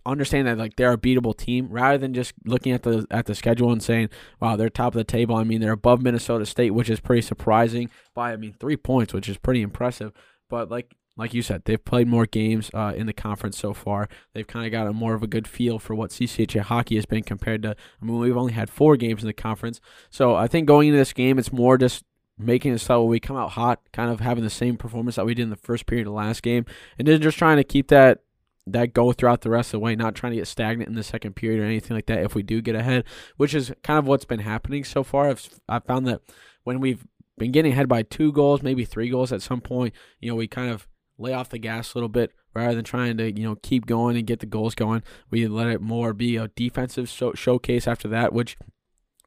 [0.05, 3.35] understand that like they're a beatable team rather than just looking at the at the
[3.35, 4.09] schedule and saying
[4.40, 5.37] wow they're top of the table.
[5.37, 9.12] I mean they're above minnesota state which is pretty surprising by i mean three points
[9.12, 10.12] which is pretty impressive.
[10.49, 14.09] But like like you said they've played more games uh, in the conference so far.
[14.35, 17.07] They've kind of got a more of a good feel for what ccha hockey has
[17.07, 19.80] been compared to i mean we've only had four games in the conference.
[20.11, 22.05] So i think going into this game it's more just
[22.39, 25.32] making it so we come out hot kind of having the same performance that we
[25.32, 26.66] did in the first period of last game
[26.99, 28.20] and then just trying to keep that
[28.67, 31.03] that go throughout the rest of the way, not trying to get stagnant in the
[31.03, 33.05] second period or anything like that if we do get ahead,
[33.37, 35.29] which is kind of what's been happening so far.
[35.29, 36.21] I've, I've found that
[36.64, 37.07] when we've
[37.39, 40.49] been getting ahead by two goals, maybe three goals at some point, you know, we
[40.49, 40.89] kind of
[41.19, 44.17] lay off the gas a little bit rather than trying to, you know, keep going
[44.17, 45.03] and get the goals going.
[45.31, 48.57] We let it more be a defensive show- showcase after that, which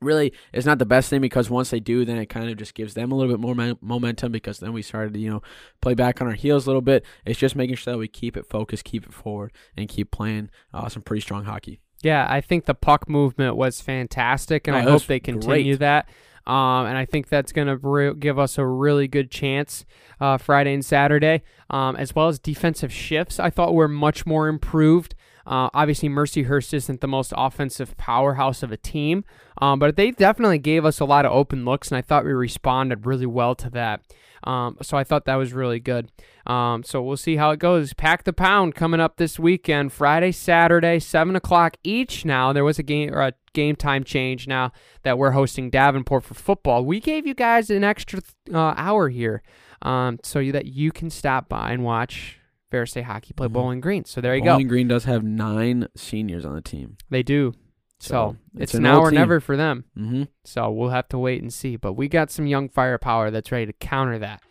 [0.01, 2.73] really it's not the best thing because once they do then it kind of just
[2.73, 5.41] gives them a little bit more mo- momentum because then we started to you know
[5.81, 8.37] play back on our heels a little bit it's just making sure that we keep
[8.37, 12.39] it focused keep it forward and keep playing uh, some pretty strong hockey Yeah, I
[12.39, 15.79] think the puck movement was fantastic, and Oh, I hope they continue great.
[15.79, 16.07] that.
[16.47, 19.85] Um, and I think that's going to re- give us a really good chance
[20.21, 23.37] uh, Friday and Saturday, um, as well as defensive shifts.
[23.39, 25.13] I thought were much more improved.
[25.49, 29.25] Uh, obviously, Mercyhurst isn't the most offensive powerhouse of a team,
[29.59, 32.31] um, but they definitely gave us a lot of open looks, and I thought we
[32.33, 34.01] responded really well to that.
[34.43, 36.11] Um, so I thought that was really good.
[36.45, 37.93] Um, so we'll see how it goes.
[37.93, 42.25] Pack the pound coming up this weekend, Friday, Saturday, seven o'clock each.
[42.25, 44.47] Now there was a game or a game time change.
[44.47, 44.71] Now
[45.01, 48.21] that we're hosting Davenport for football, we gave you guys an extra
[48.53, 49.41] uh, hour here,
[49.81, 52.38] um, so that you can stop by and watch
[52.71, 53.53] Ferris State hockey play Mhm.
[53.53, 54.05] Bowling Green.
[54.05, 54.53] So there you Bowling go.
[54.55, 57.53] Bowling Green does have nine seniors on the team They do.
[58.01, 59.19] So, So, it's, it's now or team.
[59.19, 59.83] never for them.
[59.97, 60.23] mm-hmm.
[60.45, 61.75] So we'll have to wait and see.
[61.75, 64.41] But we got some young firepower that's ready to counter that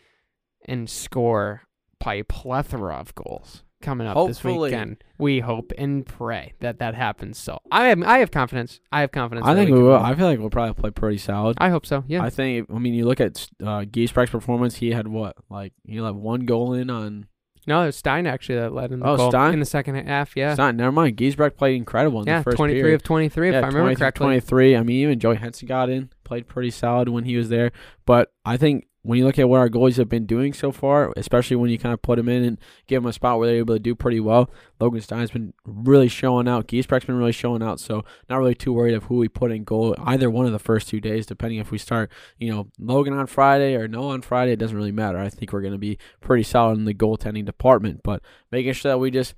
[0.67, 1.63] and score
[2.05, 4.71] by a plethora of goals coming up this Hopefully.
[4.71, 5.03] weekend.
[5.19, 7.39] We hope and pray that that happens.
[7.39, 8.81] So I have I have confidence.
[8.93, 9.47] I have confidence.
[9.47, 9.97] I think we can will.
[9.97, 12.05] I feel like we'll probably play pretty solid I hope so.
[12.07, 12.23] Yeah.
[12.23, 15.97] I think I mean you look at uh, Giesbrecht's performance he had what like he
[15.97, 17.27] had one goal in on
[17.69, 19.53] no, it was Stein actually that led in the Oh, goal Stein?
[19.53, 20.37] in the second half.
[20.37, 20.55] Yeah.
[20.55, 20.77] Stein.
[20.77, 22.39] never mind Giesbrecht played incredible in yeah.
[22.39, 24.25] the first Twenty three period of twenty three, yeah, if I remember 23, correctly.
[24.25, 24.77] 23.
[24.77, 27.71] I mean, even Joey Henson got in, played pretty solid when he was there.
[28.07, 31.15] But I think when you look at what our goalies have been doing so far,
[31.17, 33.57] especially when you kind of put them in and give them a spot where they're
[33.57, 36.69] able to do pretty well, Logan Stein's been really showing out.
[36.69, 37.81] Giesbrecht's been really showing out.
[37.81, 40.59] So not really too worried of who we put in goal either one of the
[40.59, 44.21] first two days, depending if we start, you know, Logan on Friday or no on
[44.21, 44.53] Friday.
[44.53, 45.17] It doesn't really matter.
[45.17, 48.21] I think we're going to be pretty solid in the goaltending department, but
[48.53, 49.35] making sure that we just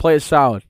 [0.00, 0.64] play it solid.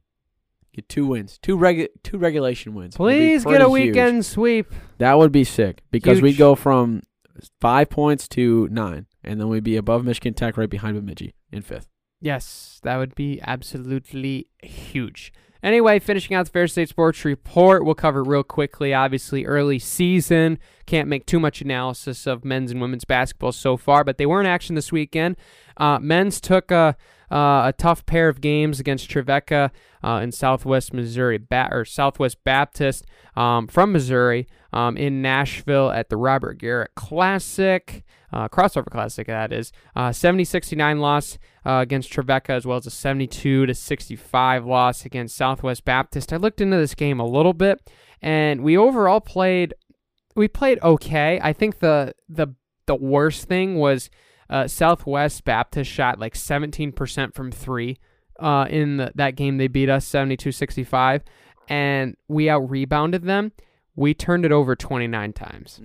[0.74, 2.98] Get two wins, two regu- two regulation wins.
[2.98, 3.72] Please get a huge.
[3.72, 4.70] weekend sweep.
[4.98, 6.38] That would be sick because we Huge.
[6.38, 7.00] go from
[7.60, 11.62] five points to nine, and then we'd be above Michigan Tech, right behind Bemidji in
[11.62, 11.88] fifth.
[12.20, 15.32] Yes, that would be absolutely huge.
[15.62, 18.94] Anyway, finishing out the Ferris State Sports Report, we'll cover real quickly.
[18.94, 20.58] Obviously, early season.
[20.86, 24.40] Can't make too much analysis of men's and women's basketball so far, but they were
[24.40, 25.36] in action this weekend.
[25.76, 26.96] Uh, men's took a,
[27.30, 29.70] uh, a tough pair of games against Trevecca
[30.02, 33.04] uh, in Southwest Missouri, ba- or Southwest Baptist
[33.34, 38.04] um, from Missouri um, in Nashville at the Robert Garrett Classic.
[38.32, 42.90] Uh, crossover classic that is uh, 70-69 loss uh, against Trevecca as well as a
[42.90, 46.32] 72 to 65 loss against Southwest Baptist.
[46.32, 47.88] I looked into this game a little bit,
[48.20, 49.74] and we overall played
[50.34, 51.40] we played okay.
[51.42, 52.48] I think the the
[52.86, 54.10] the worst thing was
[54.48, 57.98] uh, Southwest Baptist shot like 17% from three
[58.38, 59.58] uh, in the, that game.
[59.58, 61.22] They beat us 72-65,
[61.68, 63.52] and we out rebounded them.
[63.94, 65.80] We turned it over 29 times.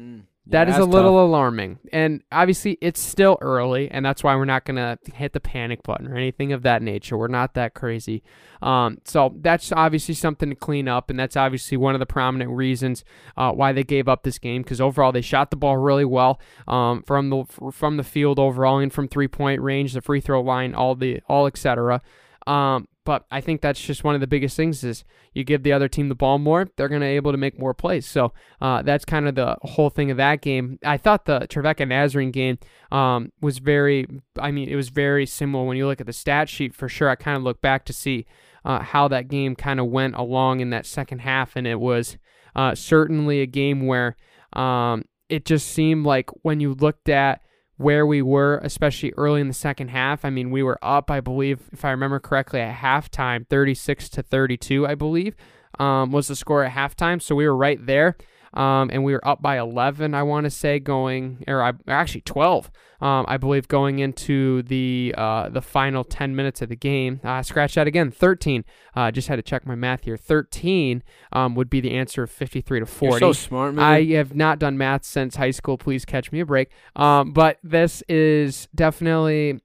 [0.52, 1.80] That is a little alarming.
[1.92, 5.84] And obviously, it's still early, and that's why we're not going to hit the panic
[5.84, 7.18] button or anything of that nature.
[7.18, 8.24] We're not that crazy.
[8.62, 12.52] Um, so that's obviously something to clean up, and that's obviously one of the prominent
[12.52, 13.04] reasons
[13.38, 16.40] uh, why they gave up this game because overall they shot the ball really well
[16.68, 20.42] um, from the from the field overall and from three point range, the free throw
[20.42, 22.02] line, all the all etc.
[22.46, 25.74] Um, but I think that's just one of the biggest things is you give the
[25.74, 28.06] other team the ball more, they're going to be able to make more plays.
[28.06, 30.78] So uh, that's kind of the whole thing of that game.
[30.84, 32.60] I thought the Trevecca Nazarene game
[32.92, 36.48] um, was very, I mean, it was very similar when you look at the stat
[36.48, 37.10] sheet for sure.
[37.10, 38.26] I kind of look back to see
[38.64, 42.18] uh, how that game kind of went along in that second half, and it was
[42.56, 44.16] uh, certainly a game where
[44.54, 47.42] um, it just seemed like when you looked at
[47.78, 50.24] where we were, especially early in the second half.
[50.24, 54.24] I mean, we were up, I believe, if I remember correctly, at halftime, 36 to
[54.24, 55.36] 32, I believe,
[55.80, 57.22] um, was the score at halftime.
[57.22, 58.16] So we were right there.
[58.54, 62.22] Um, and we were up by 11, I want to say, going, or I, actually
[62.22, 67.22] 12, um, I believe, going into the uh, the final 10 minutes of the game.
[67.24, 68.66] Uh, scratch that again, 13.
[68.96, 70.18] Uh, just had to check my math here.
[70.18, 73.12] 13 um, would be the answer of 53 to 40.
[73.12, 73.86] You're so smart, man.
[73.86, 75.78] I have not done math since high school.
[75.78, 76.70] Please catch me a break.
[76.96, 79.62] Um, but this is definitely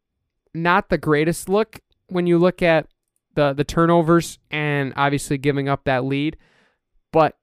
[0.54, 2.86] not the greatest look when you look at
[3.34, 6.36] the the turnovers and obviously giving up that lead,
[7.12, 7.36] but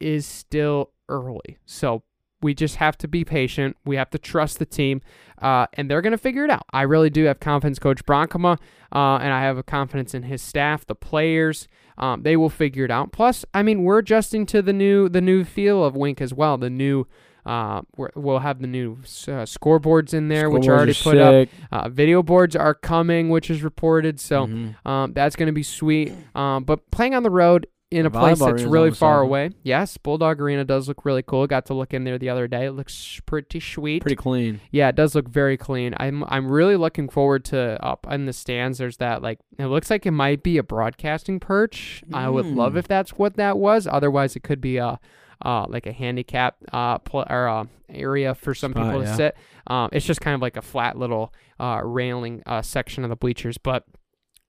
[0.00, 1.58] is still early.
[1.64, 2.02] So
[2.42, 3.76] we just have to be patient.
[3.84, 5.00] We have to trust the team,
[5.40, 6.64] uh, and they're going to figure it out.
[6.72, 8.58] I really do have confidence, Coach Bronkema,
[8.94, 11.66] uh, and I have a confidence in his staff, the players.
[11.98, 13.10] Um, they will figure it out.
[13.10, 16.58] Plus, I mean, we're adjusting to the new the new feel of Wink as well.
[16.58, 17.06] The new
[17.46, 21.16] uh, we're, we'll have the new uh, scoreboards in there, which are already are put
[21.16, 21.32] up.
[21.32, 21.48] sick.
[21.72, 24.18] Uh, video boards are coming, which is reported.
[24.20, 24.86] So Mhm.
[24.86, 26.12] um, that's going to be sweet.
[26.34, 29.28] Um, but playing on the road, in a place that's really far open.
[29.28, 29.50] away.
[29.62, 31.46] Yes, Bulldog Arena does look really cool.
[31.46, 32.66] Got to look in there the other day.
[32.66, 34.02] It looks pretty sweet.
[34.02, 34.60] Pretty clean.
[34.72, 35.94] Yeah, it does look very clean.
[35.98, 38.78] I'm I'm really looking forward to up in the stands.
[38.78, 42.02] There's that like it looks like it might be a broadcasting perch.
[42.12, 42.78] I would love Mm.
[42.78, 43.86] if that's what that was.
[43.86, 44.98] Otherwise, it could be a
[45.44, 49.14] uh like a handicap uh pl- or uh, area for some Spot, people to yeah.
[49.16, 49.36] sit.
[49.68, 53.16] Um, it's just kind of like a flat little uh railing uh section of the
[53.16, 53.84] bleachers, but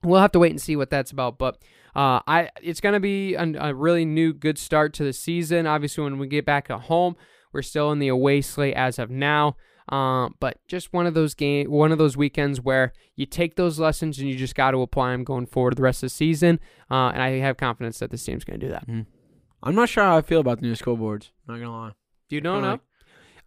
[0.02, 1.38] we'll have to wait and see what that's about.
[1.38, 1.58] But
[1.98, 5.66] uh, I it's gonna be an, a really new good start to the season.
[5.66, 7.16] Obviously, when we get back at home,
[7.52, 9.56] we're still in the away slate as of now.
[9.88, 13.78] Um, but just one of those game, one of those weekends where you take those
[13.80, 16.60] lessons and you just got to apply them going forward the rest of the season.
[16.90, 18.84] Uh, and I have confidence that this team's going to do that.
[19.62, 21.30] I'm not sure how I feel about the new scoreboards.
[21.48, 21.92] Not gonna lie.
[22.28, 22.70] You don't know?
[22.72, 22.80] like-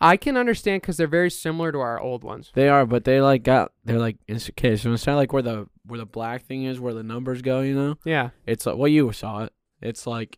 [0.04, 2.52] I can understand because they're very similar to our old ones.
[2.56, 4.76] They are, but they like got they're like it's okay.
[4.76, 7.62] So instead of like where the where the black thing is, where the numbers go,
[7.62, 8.30] you know, Yeah.
[8.46, 9.54] it's like well you saw it.
[9.82, 10.38] It's like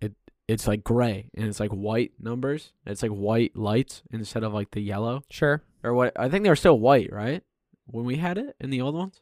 [0.00, 0.12] it
[0.48, 2.72] it's like gray and it's like white numbers.
[2.86, 5.62] It's like white lights instead of like the yellow Sure.
[5.84, 6.12] or what.
[6.18, 7.42] I think they were still white, right?
[7.86, 9.20] When we had it in the old ones,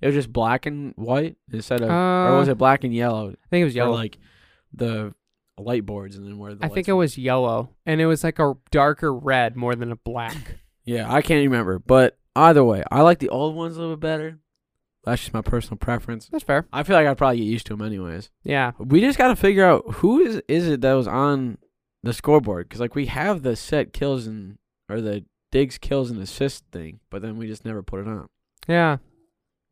[0.00, 3.30] it was just black and white instead of, or was Uh, it black and yellow?
[3.30, 3.92] I think it was yellow.
[3.94, 4.18] like
[4.72, 5.14] the
[5.58, 8.24] light boards and then where the I think it were- was yellow, and it was
[8.24, 10.36] like a darker red more than a black.
[10.84, 14.00] Yeah, I can't remember, but either way, I like the old ones a little bit
[14.00, 14.38] better.
[15.04, 16.28] That's just my personal preference.
[16.28, 16.66] That's fair.
[16.72, 18.30] I feel like I'd probably get used to them anyways.
[18.44, 18.72] Yeah.
[18.78, 21.58] We just got to figure out who is is it that was on
[22.04, 26.20] the scoreboard because like we have the set kills and or the digs kills and
[26.22, 28.28] assist thing, but then we just never put it on.
[28.68, 28.98] Yeah.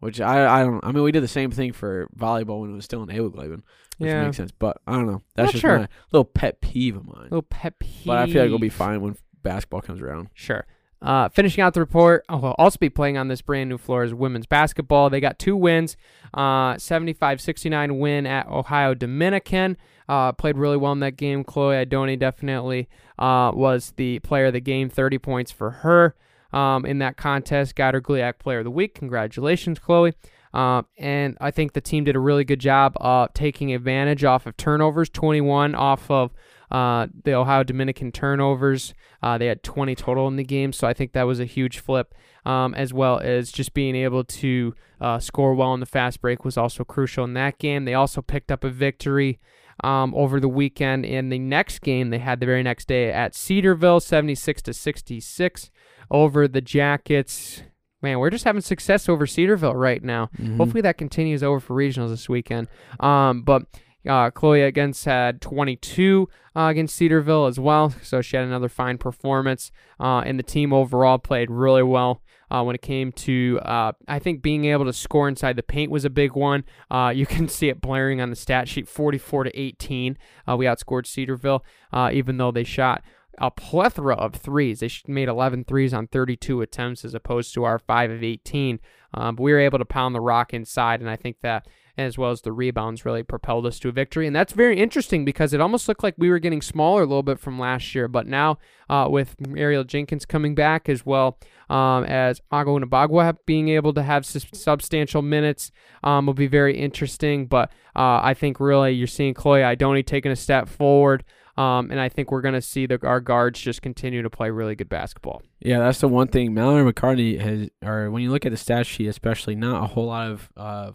[0.01, 0.83] Which I I don't.
[0.85, 3.63] I mean, we did the same thing for volleyball when it was still in Ewigleben,
[3.99, 4.25] which Yeah.
[4.25, 4.51] makes sense.
[4.51, 5.23] But I don't know.
[5.37, 5.79] That's Not just sure.
[5.81, 7.25] my little pet peeve of mine.
[7.25, 8.07] Little pet peeve.
[8.07, 10.31] But I feel like it'll be fine when basketball comes around.
[10.35, 10.67] Sure.
[11.03, 14.05] Uh, finishing out the report, oh, we'll also be playing on this brand new floor
[14.05, 15.09] is women's basketball.
[15.09, 15.97] They got two wins,
[16.35, 19.77] uh, 75-69 win at Ohio Dominican.
[20.09, 21.45] Uh, played really well in that game.
[21.45, 22.89] Chloe Idoni definitely
[23.19, 26.17] uh, was the player of the game, 30 points for her
[26.53, 27.77] um, in that contest.
[27.77, 28.95] Got her GLIAC Player of the Week.
[28.95, 30.15] Congratulations, Chloe.
[30.53, 34.47] Uh, and I think the team did a really good job of taking advantage off
[34.47, 36.33] of turnovers, 21 off of
[36.71, 38.95] uh, the Ohio Dominican turnovers.
[39.23, 41.79] Uh, they had 20 total in the game, so I think that was a huge
[41.79, 42.15] flip,
[42.47, 46.45] um, as well as just being able to uh, score well in the fast break
[46.45, 47.85] was also crucial in that game.
[47.85, 49.39] They also picked up a victory
[49.83, 53.35] um, over the weekend in the next game they had the very next day at
[53.35, 55.71] Cedarville, 76 to 66
[56.11, 57.63] over the Jackets.
[58.03, 60.31] Man, we're just having success over Cedarville right now.
[60.39, 60.57] Mhm.
[60.57, 62.69] Hopefully that continues over for regionals this weekend.
[62.99, 63.63] Um, but
[64.09, 68.99] uh, Chloe against had 22 uh, against Cedarville as well, so she had another fine
[68.99, 69.71] performance.
[69.99, 74.19] Uh, and the team overall played really well uh, when it came to, uh, I
[74.19, 76.65] think, being able to score inside the paint was a big one.
[76.91, 80.19] Uh, you can see it blaring on the stat sheet, 44 to 18.
[80.49, 81.65] Uh, we outscored Cedarville,
[82.13, 83.03] even though they shot
[83.41, 84.81] a plethora of threes.
[84.81, 88.81] They made 11 threes on 32 attempts as opposed to our 5 of 18.
[89.15, 91.67] Um, but we were able to pound the rock inside, and I think that,
[92.01, 94.27] as well as the rebounds, really propelled us to a victory.
[94.27, 97.23] And that's very interesting because it almost looked like we were getting smaller a little
[97.23, 98.09] bit from last year.
[98.09, 101.39] But now, uh, with Ariel Jenkins coming back as well
[101.69, 105.71] um, as Ago Nabagwa being able to have substantial minutes,
[106.03, 107.47] um, will be very interesting.
[107.47, 111.25] But uh, I think really you're seeing Chloe Idoni taking a step forward.
[111.57, 114.51] Um, and I think we're going to see the, our guards just continue to play
[114.51, 115.43] really good basketball.
[115.59, 116.55] Yeah, that's the one thing.
[116.55, 120.07] Mallory McCartney has, or when you look at the stat sheet, especially, not a whole
[120.07, 120.93] lot of uh,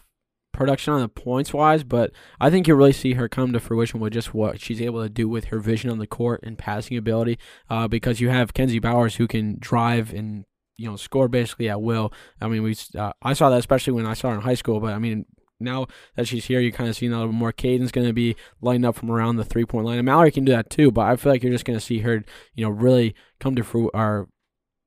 [0.55, 3.99] production on the points wise, but I think you'll really see her come to fruition
[3.99, 6.97] with just what she's able to do with her vision on the court and passing
[6.97, 7.37] ability.
[7.69, 10.45] Uh, because you have Kenzie Bowers who can drive and
[10.77, 12.11] you know score basically at will.
[12.41, 14.79] I mean, we uh, I saw that especially when I saw her in high school,
[14.79, 15.25] but I mean.
[15.57, 15.87] Now
[16.17, 17.53] that she's here, you kind of see a little more.
[17.53, 20.43] Caden's going to be lighting up from around the three point line, and Mallory can
[20.43, 20.91] do that too.
[20.91, 22.25] But I feel like you're just going to see her,
[22.55, 24.27] you know, really come to fruit or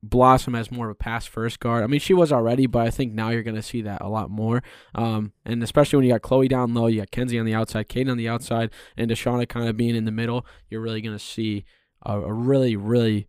[0.02, 1.82] blossom as more of a pass first guard.
[1.82, 4.08] I mean, she was already, but I think now you're going to see that a
[4.08, 4.62] lot more.
[4.94, 7.88] Um, and especially when you got Chloe down low, you got Kenzie on the outside,
[7.88, 11.16] Caden on the outside, and Deshauna kind of being in the middle, you're really going
[11.16, 11.64] to see
[12.04, 13.28] a, a really, really,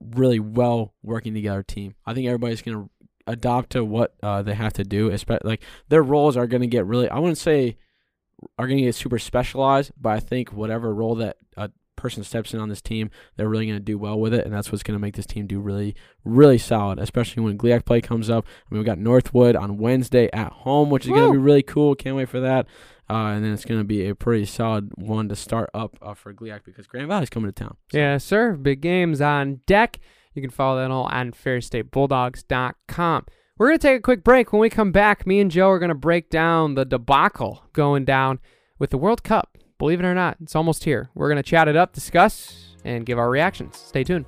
[0.00, 1.94] really well working together team.
[2.04, 2.90] I think everybody's going to
[3.26, 5.10] adopt to what uh, they have to do.
[5.10, 7.08] Especially like their roles are going to get really.
[7.08, 7.76] I wouldn't say
[8.58, 12.54] are going to get super specialized, but I think whatever role that a person steps
[12.54, 14.82] in on this team, they're really going to do well with it, and that's what's
[14.82, 15.94] going to make this team do really,
[16.24, 16.98] really solid.
[16.98, 18.44] Especially when GLIAC play comes up.
[18.46, 21.62] I mean, we got Northwood on Wednesday at home, which is going to be really
[21.62, 21.94] cool.
[21.94, 22.66] Can't wait for that.
[23.08, 26.12] Uh, and then it's going to be a pretty solid one to start up uh,
[26.14, 27.76] for GLIAC because Grand Valley's coming to town.
[27.92, 28.52] So- Yeah, sir.
[28.52, 29.98] Big games on deck.
[30.34, 33.26] You can follow that all on ferrisstatebulldogs.com.
[33.58, 34.52] We're going to take a quick break.
[34.52, 38.04] When we come back, me and Joe are going to break down the debacle going
[38.04, 38.38] down
[38.78, 39.56] with the World Cup.
[39.78, 41.10] Believe it or not, it's almost here.
[41.14, 43.76] We're going to chat it up, discuss, and give our reactions.
[43.76, 44.24] Stay tuned.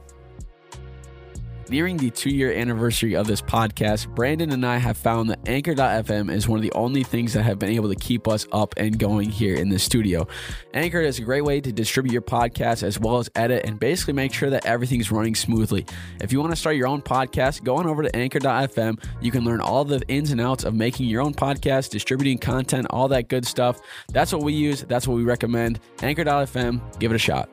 [1.70, 6.32] Nearing the two year anniversary of this podcast, Brandon and I have found that Anchor.fm
[6.32, 8.98] is one of the only things that have been able to keep us up and
[8.98, 10.26] going here in the studio.
[10.72, 14.14] Anchor is a great way to distribute your podcast as well as edit and basically
[14.14, 15.84] make sure that everything's running smoothly.
[16.22, 19.02] If you want to start your own podcast, go on over to Anchor.fm.
[19.20, 22.86] You can learn all the ins and outs of making your own podcast, distributing content,
[22.88, 23.82] all that good stuff.
[24.10, 25.80] That's what we use, that's what we recommend.
[26.00, 27.50] Anchor.fm, give it a shot.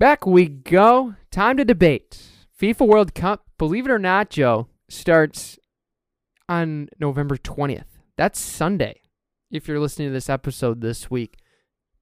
[0.00, 1.14] Back we go.
[1.30, 2.22] Time to debate.
[2.58, 5.58] FIFA World Cup, believe it or not, Joe, starts
[6.48, 7.84] on November 20th.
[8.16, 9.02] That's Sunday,
[9.50, 11.36] if you're listening to this episode this week.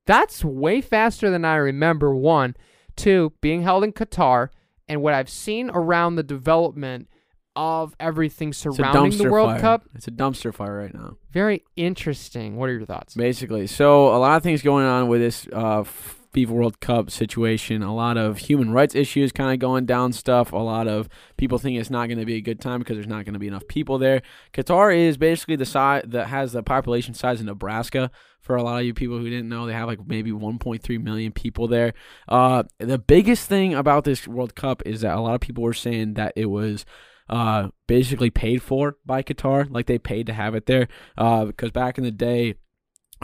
[0.07, 2.15] That's way faster than I remember.
[2.15, 2.55] One,
[2.95, 4.51] two, being held in Qatar,
[4.87, 7.09] and what I've seen around the development
[7.57, 9.61] of everything surrounding the World fire.
[9.61, 9.89] Cup.
[9.97, 11.17] It's a dumpster fire right now.
[11.33, 12.55] Very interesting.
[12.55, 13.15] What are your thoughts?
[13.15, 15.83] Basically, so a lot of things going on with this uh,
[16.33, 17.83] FIFA World Cup situation.
[17.83, 20.53] A lot of human rights issues kind of going down stuff.
[20.53, 23.07] A lot of people think it's not going to be a good time because there's
[23.07, 24.23] not going to be enough people there.
[24.53, 28.11] Qatar is basically the size that has the population size of Nebraska.
[28.41, 31.33] For a lot of you people who didn't know, they have like maybe 1.3 million
[31.33, 31.93] people there.
[32.29, 35.75] Uh, the biggest thing about this World Cup is that a lot of people were
[35.75, 36.87] saying that it was
[37.29, 40.89] uh, basically paid for by Qatar, like they paid to have it there.
[41.17, 42.55] Uh, because back in the day,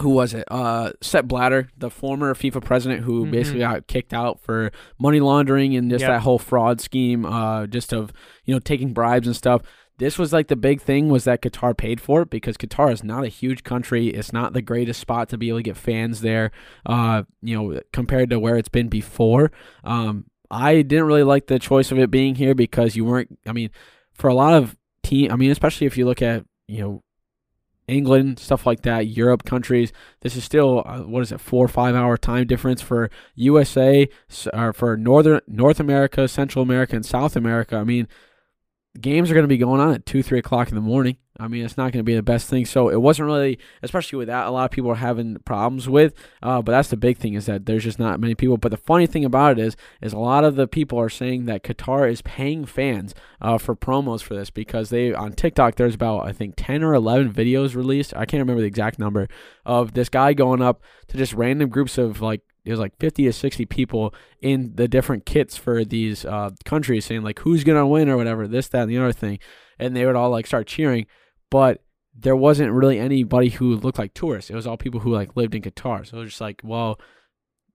[0.01, 0.45] who was it?
[0.51, 3.31] Uh, Sepp Blatter, the former FIFA president, who Mhm.
[3.31, 6.11] basically got kicked out for money laundering and just Yep.
[6.11, 8.13] that whole fraud scheme, uh, just of
[8.45, 9.63] you know taking bribes and stuff.
[9.99, 13.05] This was like the big thing was that Qatar paid for it because Qatar is
[13.05, 14.09] not a huge country.
[14.09, 16.51] It's not the greatest spot to be able to get fans there.
[16.85, 19.53] Uh, you know, compared to where it's been before.
[19.85, 23.39] Um, I didn't really like the choice of it being here because you weren't.
[23.47, 23.71] I mean,
[24.15, 27.03] for a lot of team, I mean, especially if you look at you know
[27.87, 29.93] England, stuff like that, Europe countries.
[30.21, 34.09] This is still uh, what is it, four or five hour time difference for USA
[34.53, 37.77] or for northern North America, Central America, and South America.
[37.77, 38.09] I mean,
[39.01, 41.17] games are going to be going on at two, three o'clock in the morning.
[41.39, 42.65] I mean, it's not going to be the best thing.
[42.65, 46.15] So it wasn't really, especially with that, a lot of people are having problems with.
[46.41, 48.57] Uh, but that's the big thing is that there's just not many people.
[48.57, 51.47] But the funny thing about it is, is a lot of the people are saying
[51.47, 55.97] that Qatar is paying fans uh, for promos for this because they on TikTok there's
[55.97, 58.15] about I think ten or eleven videos released.
[58.15, 59.27] I can't remember the exact number
[59.67, 63.25] of this guy going up to just random groups of like it was like 50
[63.25, 67.87] to 60 people in the different kits for these uh, countries saying like who's gonna
[67.87, 69.39] win or whatever this that and the other thing
[69.79, 71.07] and they would all like start cheering
[71.51, 71.83] but
[72.17, 74.51] there wasn't really anybody who looked like tourists.
[74.51, 76.07] It was all people who like lived in qatar.
[76.07, 76.99] So it was just like well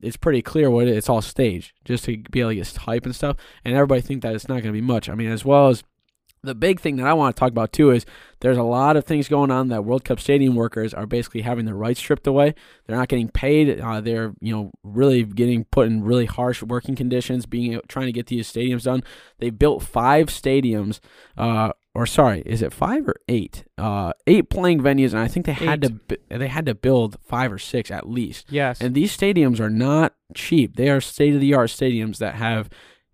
[0.01, 3.05] it's pretty clear what it, it's all staged just to be able to get hype
[3.05, 3.35] and stuff
[3.65, 5.09] and everybody think that it's not to be much.
[5.09, 5.83] I mean as well as
[6.43, 8.05] the big thing that I want to talk about too is
[8.41, 11.65] there's a lot of things going on that World Cup stadium workers are basically having
[11.65, 12.55] their rights stripped away.
[12.87, 13.79] They're not getting paid.
[13.81, 18.11] Uh, they're you know really getting put in really harsh working conditions, being trying to
[18.13, 19.03] get these stadiums done.
[19.39, 20.99] They built five stadiums,
[21.37, 23.65] uh, or sorry, is it five or eight?
[23.77, 26.09] Uh, eight playing venues, and I think they had Eight.
[26.09, 28.45] to they had to build five or six at least.
[28.49, 28.79] Yes.
[28.79, 30.77] And these stadiums are not cheap.
[30.77, 32.69] They are state of the art stadiums that have,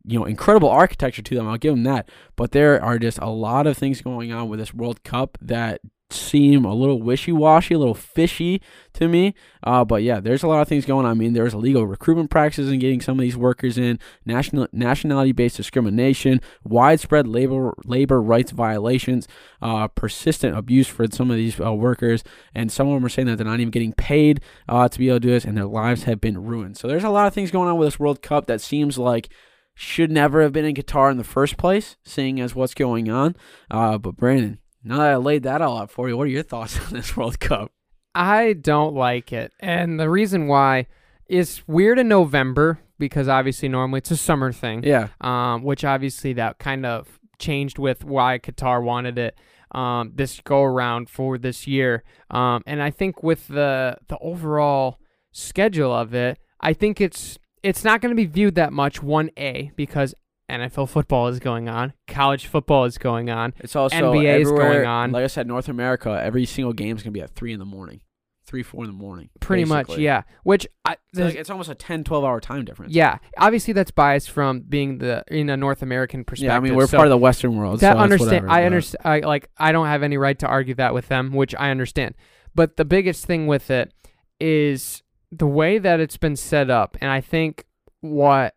[0.08, 1.48] you know, incredible architecture to them.
[1.48, 2.10] I'll give them that.
[2.36, 5.82] But there are just a lot of things going on with this World Cup that
[6.12, 8.62] seem a little wishy washy, a little fishy
[8.94, 9.34] to me.
[9.64, 11.12] Uh, but yeah, there's a lot of things going on.
[11.12, 15.32] I mean, there's illegal recruitment practices and getting some of these workers in, national nationality
[15.32, 19.28] based discrimination, widespread labor labor rights violations,
[19.62, 23.28] uh, persistent abuse for some of these uh, workers, and some of them are saying
[23.28, 25.66] that they're not even getting paid uh, to be able to do this, and their
[25.66, 26.78] lives have been ruined.
[26.78, 29.30] So there's a lot of things going on with this World Cup that seems like
[29.76, 33.36] should never have been in Qatar in the first place, seeing as what's going on.
[33.70, 36.44] Uh, but Brandon, now that I laid that all out for you, what are your
[36.44, 37.72] thoughts on this World Cup?
[38.16, 39.52] I don't like it.
[39.60, 40.88] And the reason why
[41.28, 44.84] is weird in November because obviously normally it's a summer thing.
[44.84, 49.38] Yeah, Um, which obviously that kind of changed with why Qatar wanted it
[49.72, 52.04] um, this go around for this year.
[52.32, 55.00] Um, and I think with the the overall
[55.32, 59.32] schedule of it, I think it's it's not going to be viewed that much one
[59.38, 60.14] A because
[60.50, 63.56] NFL football is going on, college football is going on.
[63.58, 65.12] it's also NBA is going on.
[65.12, 67.66] Like I said, North America, every single game is gonna be at three in the
[67.66, 68.02] morning,
[68.46, 69.30] three four in the morning.
[69.40, 70.22] Pretty much, yeah.
[70.44, 72.94] Which I So, like, it's almost a 10, 12 hour time difference.
[72.94, 76.52] Yeah, obviously that's biased from being the in a North American perspective.
[76.52, 76.58] yeah.
[76.58, 77.80] I mean, we're so part of the Western world.
[77.80, 78.30] that so understand.
[78.30, 79.02] whatever, I understand.
[79.04, 79.50] I like.
[79.58, 82.14] I don't have any right to argue that with them, which I understand.
[82.54, 83.92] But the biggest thing with it
[84.40, 85.02] is
[85.38, 87.66] the way that it's been set up, and I think
[88.02, 88.56] what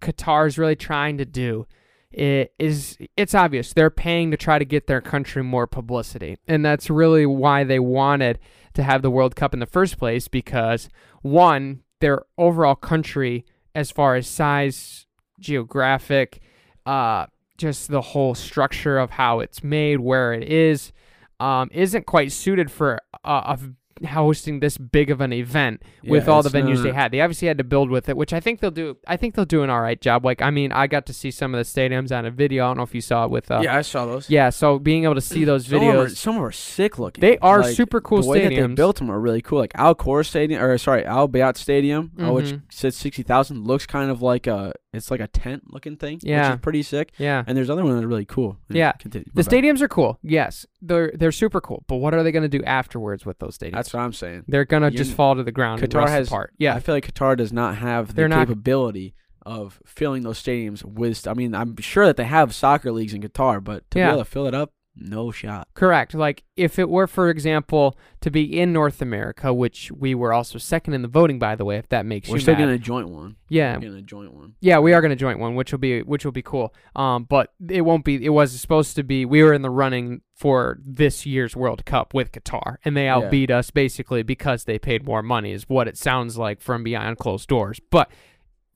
[0.00, 1.66] Qatar is really trying to do
[2.10, 6.38] it is it's obvious they're paying to try to get their country more publicity.
[6.46, 8.38] And that's really why they wanted
[8.74, 10.88] to have the World Cup in the first place because
[11.22, 13.44] one, their overall country
[13.74, 15.06] as far as size,
[15.40, 16.40] geographic,
[16.86, 20.92] uh just the whole structure of how it's made, where it is,
[21.38, 23.58] um, isn't quite suited for uh, a
[24.06, 27.12] hosting this big of an event with Yeah, all the venues they had.
[27.12, 28.96] They obviously had to build with it, which I think they'll do.
[29.06, 30.24] I think they'll do an all right job.
[30.24, 32.64] Like, I mean, I got to see some of the stadiums on a video.
[32.64, 33.50] I don't know if you saw it with.
[33.50, 34.28] Uh, yeah, I saw those.
[34.30, 34.50] yeah.
[34.50, 36.98] So being able to see those Some them are, videos, some of them are sick
[36.98, 37.20] looking.
[37.22, 38.76] They are Like, super cool The way that they stadiums.
[38.76, 39.58] built them are really cool.
[39.60, 42.62] Like Al Khor Stadium, or sorry, Al Bayt Stadium, uh, which Mhm.
[42.70, 46.20] sits sixty thousand, looks kind of like a it's like a tent looking thing.
[46.22, 46.50] Yeah.
[46.50, 47.10] which is pretty sick.
[47.18, 47.42] yeah.
[47.48, 48.58] And there's other ones that are really cool.
[48.68, 48.92] Yeah.
[48.92, 49.26] continue.
[49.34, 50.18] The stadiums are cool.
[50.22, 51.82] Yes, they're they're super cool.
[51.88, 53.74] But what are they going to do afterwards with those stadiums?
[53.84, 54.44] That's what I'm saying.
[54.48, 55.82] they're going to You- just fall to the ground.
[55.82, 56.52] and Qatar has apart.
[56.58, 56.74] Yeah.
[56.74, 59.14] I feel like Qatar does not have the They're not- capability
[59.46, 61.26] of filling those stadiums with.
[61.28, 64.06] I mean, I'm sure that they have soccer leagues in Qatar, but to Yeah.
[64.08, 65.68] be able to fill it up, no shot.
[65.74, 66.14] Correct.
[66.14, 70.58] Like if it were, for example, to be in North America, which we were also
[70.58, 72.32] second in the voting, by the way, if that makes sense.
[72.32, 72.58] We're you still mad.
[72.60, 73.36] getting a joint one.
[73.48, 74.54] yeah, We're getting a joint one.
[74.60, 76.72] yeah, we are going to join one, which will be which will be cool.
[76.94, 78.24] Um, but it won't be.
[78.24, 79.24] It was supposed to be.
[79.24, 83.20] We were in the running for this year's World Cup with Qatar, and they Yeah.
[83.20, 87.18] outbeat us basically because they paid more money, is what it sounds like from behind
[87.18, 87.80] closed doors.
[87.90, 88.10] But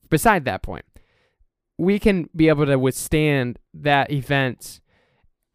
[0.09, 0.85] beside that point,
[1.77, 4.81] we can be able to withstand that event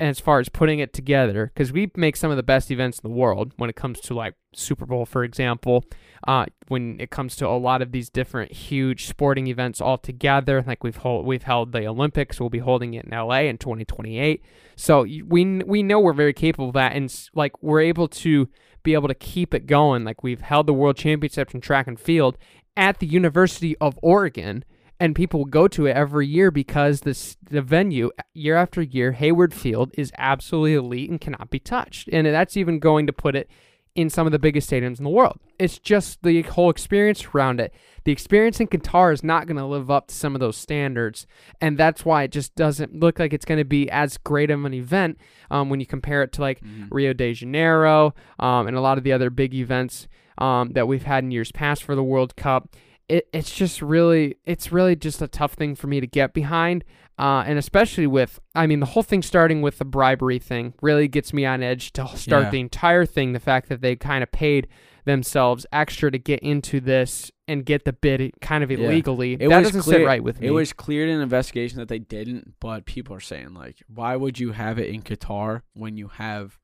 [0.01, 3.09] as far as putting it together because we make some of the best events in
[3.09, 5.85] the world when it comes to like Super Bowl, for example.
[6.27, 10.65] Uh, when it comes to a lot of these different huge sporting events all together,
[10.67, 14.43] like we've hold, we've held the Olympics, we'll be holding it in LA in 2028.
[14.75, 18.49] So we we know we're very capable of that, and like we're able to
[18.83, 20.05] be able to keep it going.
[20.05, 22.37] Like we've held the World Championships in track and field
[22.77, 24.65] at the University of Oregon
[25.01, 29.53] and people go to it every year because this the venue year after year Hayward
[29.53, 32.09] Field is absolutely elite and cannot be touched.
[32.13, 33.51] And that's even going to put it
[33.95, 35.39] in some of the biggest stadiums in the world.
[35.59, 37.73] It's just the whole experience around it.
[38.05, 41.27] The experience in Qatar is not going to live up to some of those standards,
[41.61, 44.65] and that's why it just doesn't look like it's going to be as great of
[44.65, 45.19] an event
[45.51, 49.05] um, when you compare it to like Rio de Janeiro um, and a lot of
[49.05, 52.69] the other big events um, that we've had in years past for the World Cup
[53.09, 56.85] it, it's just really it's really just a tough thing for me to get behind
[57.19, 61.07] uh, and especially with i mean the whole thing starting with the bribery thing really
[61.09, 62.51] gets me on edge to start Yeah.
[62.51, 64.69] the entire thing the fact that they kind of paid
[65.05, 68.79] themselves extra to get into this and get the bid kind of Yeah.
[68.79, 71.79] illegally It that doesn't clear, sit right with me It was cleared in an investigation
[71.79, 75.61] that they didn't, but people are saying like, why would you have it in Qatar
[75.75, 76.59] when you have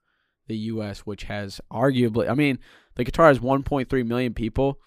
[0.46, 2.58] the U.S., which has arguably, I mean,
[2.96, 4.80] the Qatar has 1.3 million people.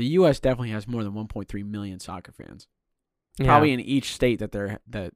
[0.00, 0.40] The U.S.
[0.40, 2.66] definitely has more than 1.3 million soccer fans.
[3.38, 3.48] Yeah.
[3.48, 5.12] Probably in each state that they're that.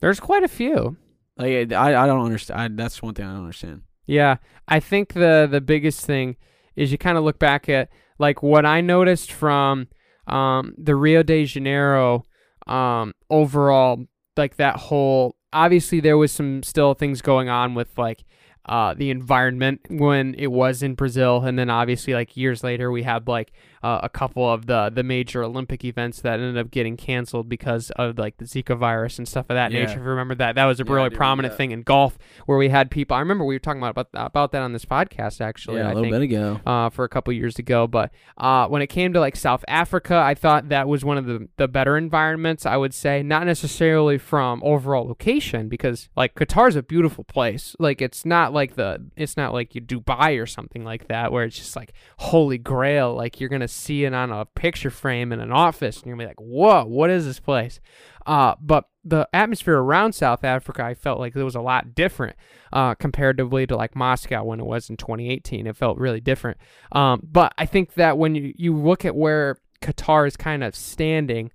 [0.00, 0.96] there's quite a few
[1.36, 2.60] Like, I I don't understand.
[2.60, 3.82] I, that's one thing I don't understand.
[4.06, 4.36] Yeah,
[4.66, 6.36] I think the the biggest thing
[6.74, 9.88] is you kind of look back at like what I noticed from
[10.26, 12.24] um, the Rio de Janeiro
[12.66, 14.06] um, overall,
[14.38, 15.36] like that whole.
[15.52, 18.24] Obviously, there was some still things going on with like
[18.68, 23.02] uh, the environment when it was in Brazil, and then obviously like years later we
[23.02, 23.52] had like
[23.82, 27.90] uh, a couple of the the major Olympic events that ended up getting canceled because
[27.96, 29.80] of like the Zika virus and stuff of that Yeah.
[29.80, 29.92] nature.
[29.92, 32.68] If you remember that, that was a Yeah, really prominent thing in golf where we
[32.68, 33.16] had people.
[33.16, 35.78] I remember we were talking about about, about that on this podcast actually.
[35.78, 36.60] yeah, I a little think bit ago.
[36.66, 37.86] uh, for a couple years ago.
[37.86, 41.26] But uh, when it came to like South Africa, I thought that was one of
[41.26, 43.22] the, the better environments, I would say.
[43.22, 47.76] Not necessarily from overall location, because like Qatar's a beautiful place.
[47.78, 51.44] Like it's not like the it's not like you Dubai or something like that, where
[51.44, 53.14] it's just like holy grail.
[53.14, 56.24] Like you're gonna see it on a picture frame in an office, and you're gonna
[56.24, 57.80] be like, whoa, what is this place?
[58.26, 62.36] Uh, but the atmosphere around South Africa, I felt like it was a lot different
[62.72, 65.66] uh, comparatively to like Moscow when it was in 2018.
[65.66, 66.58] It felt really different.
[66.92, 70.76] Um, but I think that when you, you look at where Qatar is kind of
[70.76, 71.50] standing,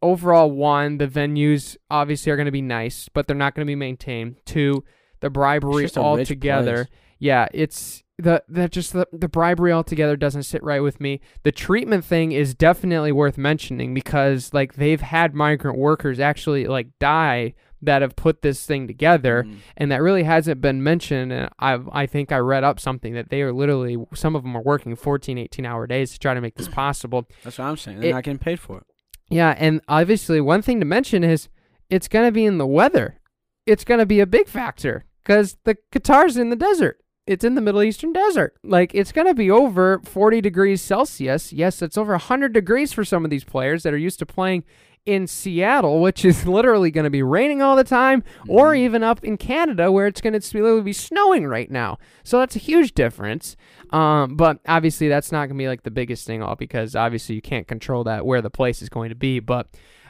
[0.00, 3.70] overall, one, the venues obviously are going to be nice, but they're not going to
[3.70, 4.36] be maintained.
[4.44, 4.84] Two,
[5.18, 6.86] the bribery altogether.
[7.18, 11.20] Yeah, it's the that just the, the bribery altogether doesn't sit right with me.
[11.42, 16.88] The treatment thing is definitely worth mentioning because like they've had migrant workers actually like
[17.00, 19.56] die that have put this thing together Mhm.
[19.76, 23.30] and that really hasn't been mentioned and I I think I read up something that
[23.30, 26.40] they are literally some of them are working 14 18 hour days to try to
[26.40, 27.28] make this possible.
[27.42, 28.00] That's what I'm saying.
[28.00, 28.84] They're It- not getting paid for it.
[29.28, 31.48] Yeah, and obviously one thing to mention is
[31.90, 33.18] it's going to be in the weather.
[33.66, 36.98] It's going to be a big factor cuz the Qatar's in the desert.
[37.26, 38.54] It's in the Middle Eastern desert.
[38.62, 41.52] Like it's going to be over 40 degrees Celsius.
[41.52, 44.64] Yes, it's over 100 degrees for some of these players that are used to playing
[45.06, 48.84] in Seattle, which is literally going to be raining all the time, or Mm-hmm.
[48.84, 51.98] even up in Canada where it's going to literally be snowing right now.
[52.24, 53.56] So that's a huge difference.
[53.90, 57.34] Um, but obviously, that's not going to be like the biggest thing all because obviously
[57.34, 59.40] you can't control that where the place is going to be.
[59.40, 59.68] But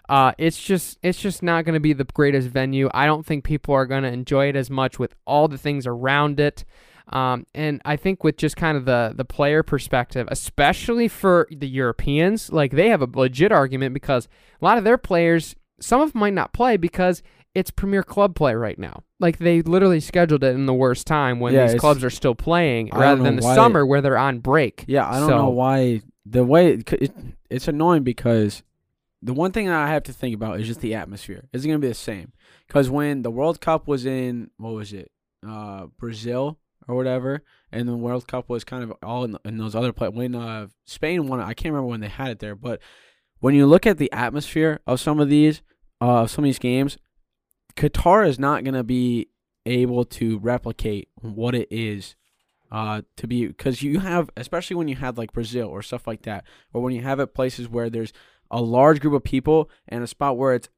[0.08, 2.88] uh, it's just it's just not going to be the greatest venue.
[2.94, 5.86] I don't think people are going to enjoy it as much with all the things
[5.86, 6.64] around it.
[7.14, 11.68] Um, and I think with just kind of the the player perspective, especially for the
[11.68, 14.28] Europeans, like they have a legit argument because
[14.60, 17.22] a lot of their players, some of them might not play because
[17.54, 19.04] it's Premier Club play right now.
[19.20, 22.34] Like they literally scheduled it in the worst time when Yeah, these clubs are still
[22.34, 24.84] playing, I rather than the summer where they're on break.
[24.88, 27.12] Yeah, I don't So- know why the way it, it,
[27.48, 28.64] it's annoying because
[29.22, 31.44] the one thing that I have to think about is just the atmosphere.
[31.52, 32.32] Is it going to be the same?
[32.66, 35.12] Because when the World Cup was in what was it,
[35.46, 39.74] uh, Brazil or whatever, and the World Cup was kind of all in, in those
[39.74, 40.14] other places.
[40.14, 42.80] When uh, Spain won I can't remember when they had it there, but
[43.40, 45.62] when you look at the atmosphere of some of these,
[46.00, 46.96] uh, some of these games,
[47.76, 49.28] Qatar is not to be
[49.66, 52.16] able to replicate what it is
[52.70, 56.22] uh, to be because you have, especially when you have like Brazil or stuff like
[56.22, 58.12] that, or when you have it places where there's
[58.50, 60.68] a large group of people and a spot where it's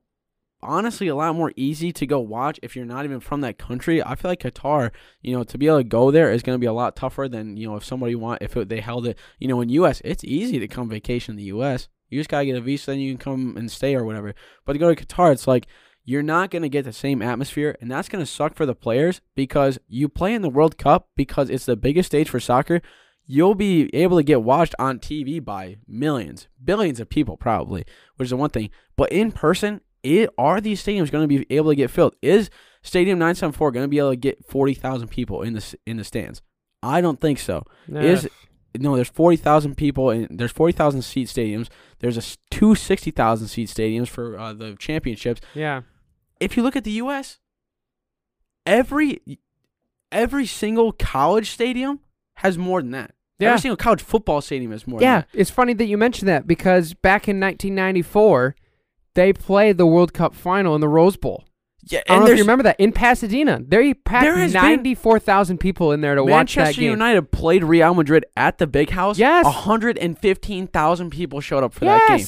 [0.67, 4.03] honestly a lot more easy to go watch if you're not even from that country.
[4.03, 4.91] I feel like Qatar,
[5.23, 7.29] you know, to be able to go there is going to be a lot tougher
[7.29, 9.19] than you know if somebody want if it, they held it.
[9.39, 10.03] You know, in U.S.
[10.05, 11.89] it's easy to come vacation in the U.S.
[12.09, 14.35] You just gotta get a visa, then you can come and stay or whatever.
[14.65, 15.67] But to go to Qatar, it's like
[16.07, 18.77] you're not going to get the same atmosphere, and that's going to suck for the
[18.77, 22.81] players because you play in the World Cup because it's the biggest stage for soccer.
[23.27, 28.27] You'll be able to get watched on TV by millions, billions of people, probably, which
[28.27, 28.71] is the one thing.
[28.95, 32.15] But in person, it are these stadiums going to be able to get filled?
[32.23, 32.51] Is
[32.83, 36.43] Stadium 974 going to be able to get 40,000 people in the in the stands?
[36.83, 37.65] I don't think so.
[37.89, 38.29] Is
[38.79, 41.69] no, there's forty thousand people and there's forty thousand seat stadiums.
[41.99, 45.41] There's a two sixty thousand seat stadiums for uh, the championships.
[45.55, 45.83] yeah.
[46.39, 47.39] If you look at the U.S.,
[48.67, 49.21] every
[50.13, 52.01] every single college stadium
[52.35, 53.13] has more than that.
[53.39, 53.49] Yeah.
[53.49, 55.01] Every single college football stadium has more.
[55.01, 58.55] Yeah, it's funny that you mentioned that because back in 1994,
[59.17, 61.45] they played the World Cup final in the Rose Bowl.
[61.83, 62.01] yeah.
[62.09, 63.61] I don't And know if you remember that in Pasadena.
[63.67, 66.91] They packed There has been- 94,000 people in there to watch that Manchester game.
[66.91, 69.19] United played Real Madrid at the Big House.
[69.19, 69.45] Yes.
[69.47, 72.27] hundred and fifteen thousand people showed up for that game.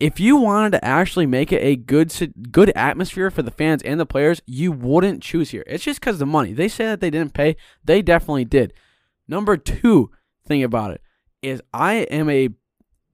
[0.00, 2.12] if you wanted to actually make it a good
[2.50, 5.62] good atmosphere for the fans and the players, you wouldn't choose here.
[5.66, 6.52] It's just because the money.
[6.52, 7.56] They say that they didn't pay.
[7.84, 8.72] They definitely did.
[9.28, 10.10] Number two
[10.46, 11.00] thing about it
[11.42, 12.48] is I am a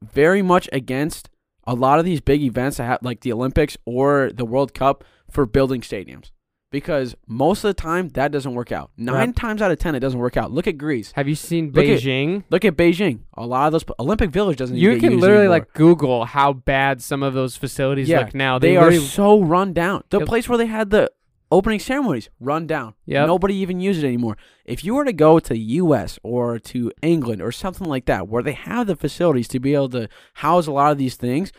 [0.03, 1.29] very much against
[1.69, 5.05] a lot of these big events that have, like the Olympics or the World Cup
[5.31, 6.31] for building stadiums.
[6.71, 8.91] Because most of the time that doesn't work out.
[8.99, 9.37] Nine Yep.
[9.37, 10.51] times out of ten it doesn't work out.
[10.53, 11.12] Look at Greece.
[11.14, 12.43] Have you seen Look at- Beijing?
[12.51, 13.21] Look at Beijing.
[13.39, 14.77] A lot of those Olympic Village doesn't.
[14.77, 15.49] You can literally anymore.
[15.61, 18.59] like Google how bad some of those facilities Yeah, look now.
[18.59, 20.03] They, are so run down.
[20.11, 21.11] The place where they had the
[21.51, 22.95] opening ceremonies run down.
[23.07, 23.27] Yeah.
[23.27, 24.37] Nobody even uses it anymore.
[24.65, 26.19] If you were to go to the U.S.
[26.23, 29.89] or to England or something like that, where they have the facilities to be able
[29.91, 31.53] to house a lot of these things,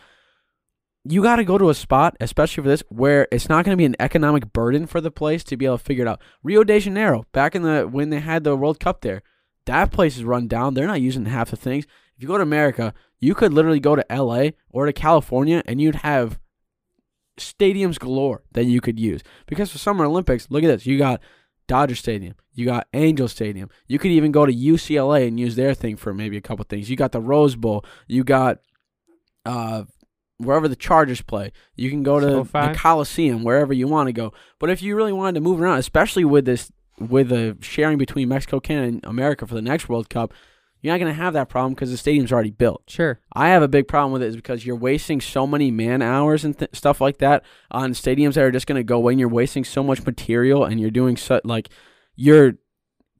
[1.03, 3.81] you got to go to a spot, especially for this, where it's not going to
[3.81, 6.21] be an economic burden for the place to be able to figure it out.
[6.43, 9.21] Rio de Janeiro, back in the when they had the World Cup there,
[9.65, 10.73] that place is run down.
[10.73, 11.85] They're not using half the things.
[12.15, 14.53] If you go to America, you could literally go to L.A.
[14.69, 16.37] or to California, and you'd have
[17.39, 19.21] stadiums galore that you could use.
[19.47, 20.85] Because for Summer Olympics, look at this.
[20.85, 21.21] You got
[21.67, 22.35] Dodger Stadium.
[22.53, 23.69] You got Angel Stadium.
[23.87, 26.89] You could even go to UCLA and use their thing for maybe a couple things.
[26.89, 27.85] You got the Rose Bowl.
[28.07, 28.59] You got
[29.45, 29.83] uh
[30.37, 31.51] wherever the Chargers play.
[31.75, 34.33] You can go to the Coliseum, wherever you want to go.
[34.57, 38.27] But if you really wanted to move around, especially with this with the sharing between
[38.27, 40.33] Mexico, Canada, and America for the next World Cup,
[40.81, 42.83] you're not going to have that problem because the stadium's already built.
[42.87, 43.19] Sure.
[43.33, 46.45] I have a big problem with it is because you're wasting so many man hours
[46.45, 49.19] and th- stuff like that on stadiums that are just going to go away and
[49.19, 51.69] you're wasting so much material and you're doing such like
[52.15, 52.53] you're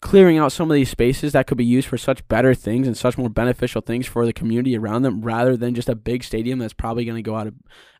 [0.01, 2.95] clearing out some of these spaces that could be used for such better things and
[2.95, 6.59] such more beneficial things for the community around them rather than just a big stadium
[6.59, 7.53] that's probably going to go out of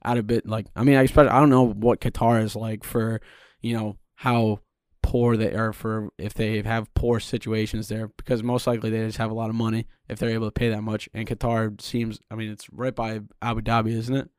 [0.05, 2.85] out a bit like I mean I expect I don't know what Qatar is like
[2.85, 3.19] for
[3.61, 4.61] you know how
[5.09, 9.17] poor they are for if they have poor situations there because most likely they just
[9.17, 11.09] have a lot of money if they're able to pay that much.
[11.15, 14.29] And Qatar seems I mean it's right by Abu Dhabi isn't it?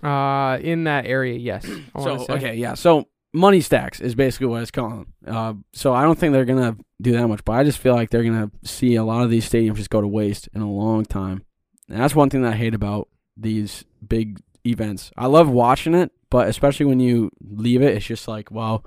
[0.00, 1.66] Uh, in that area, yes.
[1.96, 2.74] I so okay yeah.
[2.74, 5.06] So money stacks is basically what it's calling.
[5.26, 8.10] Uh, so I don't think they're gonna do that much but I just feel like
[8.10, 11.04] they're gonna see a lot of these stadiums just go to waste in a long
[11.04, 11.44] time.
[11.88, 15.10] And that's one thing that I hate about these big events.
[15.16, 18.84] I love watching it but especially when you leave it it's just like well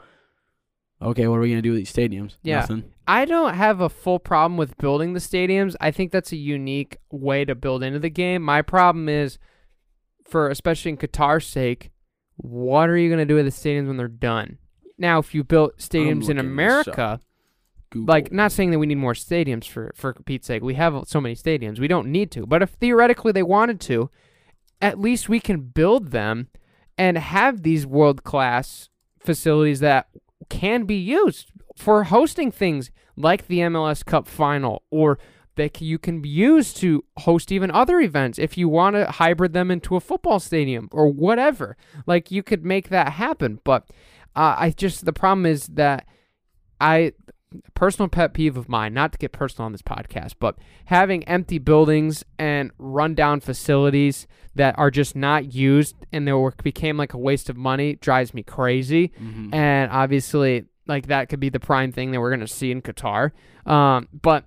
[1.01, 2.61] okay what are we gonna do with these stadiums Yeah.
[2.61, 2.83] Nothing.
[3.07, 5.75] I don't have a full problem with building the stadiums.
[5.79, 8.41] I think that's a unique way to build into the game.
[8.41, 9.37] My problem is
[10.27, 11.91] for especially in Qatar's sake,
[12.37, 14.57] what are you going to do with the stadiums when they're done?
[14.97, 17.19] Now, if you built stadiums in America,
[17.91, 18.11] Google.
[18.11, 20.63] like not saying that we need more stadiums for for Pete's sake.
[20.63, 21.79] We have so many stadiums.
[21.79, 22.45] We don't need to.
[22.45, 24.09] But if theoretically they wanted to,
[24.81, 26.47] at least we can build them
[26.97, 28.89] and have these world class
[29.19, 30.07] facilities that
[30.49, 35.17] can be used for hosting things like the MLS Cup final or
[35.55, 39.71] that you can use to host even other events if you want to hybrid them
[39.71, 41.77] into a football stadium or whatever.
[42.05, 43.89] Like you could make that happen, but
[44.35, 46.05] uh, I just the problem is that
[46.79, 47.13] I
[47.73, 51.57] personal pet peeve of mine, not to get personal on this podcast, but having empty
[51.57, 57.17] buildings and rundown facilities that are just not used and they were, became like a
[57.17, 59.11] waste of money drives me crazy.
[59.21, 59.53] Mhm.
[59.53, 62.81] And obviously, like that could be the prime thing that we're going to see in
[62.81, 63.31] Qatar.
[63.65, 64.45] Um, but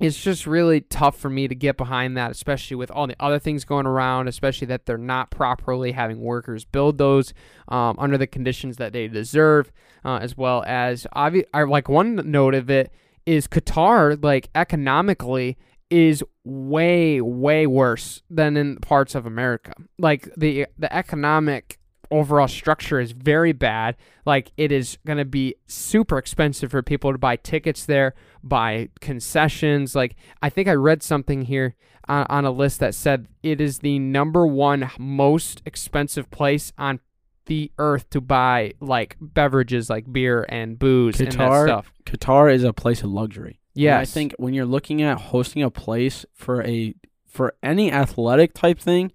[0.00, 3.38] it's just really tough for me to get behind that, especially with all the other
[3.38, 7.34] things going around, especially that they're not properly having workers build those
[7.68, 9.70] um, under the conditions that they deserve,
[10.04, 12.92] uh, as well as obvi- I, like one note of it
[13.26, 15.58] is Qatar, like economically,
[15.90, 19.74] is way way worse than in parts of America.
[19.98, 21.78] Like the the economic
[22.10, 23.96] overall structure is very bad.
[24.26, 28.88] Like it is going to be super expensive for people to buy tickets there, buy
[29.00, 29.94] concessions.
[29.94, 31.74] Like I think I read something here
[32.08, 37.00] on, on a list that said it is the number one most expensive place on
[37.46, 41.92] the earth to buy like beverages like beer and booze and that Qatar- stuff.
[42.04, 43.60] Qatar is a place of luxury.
[43.96, 46.94] And I think when you're looking at hosting a place for a
[47.26, 49.12] for any athletic type thing,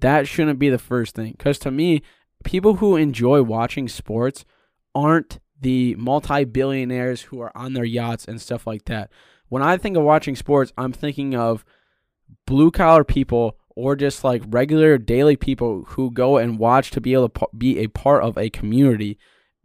[0.00, 1.32] that shouldn't be the first thing.
[1.32, 2.02] Because to me,
[2.44, 4.44] people who enjoy watching sports
[4.94, 9.10] aren't the multi-billionaires who are on their yachts and stuff like that.
[9.48, 11.64] When I think of watching sports, I'm thinking of
[12.46, 17.12] blue collar people or just like regular daily people who go and watch to be
[17.12, 19.18] able to be a part of a community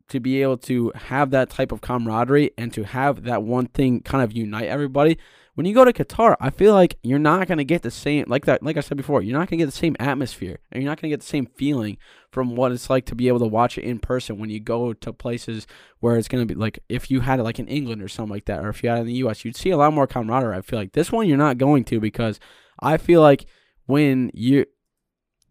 [0.07, 4.01] to be able to have that type of camaraderie and to have that one thing
[4.01, 5.17] kind of unite everybody.
[5.55, 8.25] When you go to Qatar, I feel like you're not going to get the same
[8.27, 10.83] like that like I said before, you're not going to get the same atmosphere and
[10.83, 11.97] you're not going to get the same feeling
[12.29, 14.91] from what it's like to be able to watch it in person when you go
[14.91, 15.65] to places
[15.99, 18.33] where it's going to be like if you had it like in England or something
[18.33, 20.07] like that or if you had it in the US, you'd see a lot more
[20.07, 20.57] camaraderie.
[20.57, 22.37] I feel like this one you're not going to because
[22.81, 23.45] I feel like
[23.85, 24.65] when you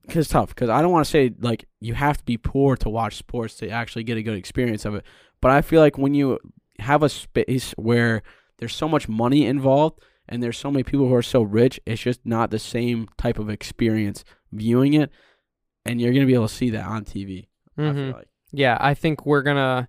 [0.03, 2.91] because tough because I don't want to say like you have to be poor to
[2.91, 5.05] watch sports to actually get a good experience of it.
[5.41, 6.39] But I feel like when you
[6.79, 8.23] have a space where
[8.59, 12.03] there's so much money involved and there's so many people who are so rich, it's
[12.03, 15.11] just not the same type of experience viewing it,
[15.85, 17.49] and you're gonna be able to see that on TV.
[17.77, 17.95] I Mhm.
[17.95, 18.29] feel like.
[18.53, 19.89] Yeah, I think we're gonna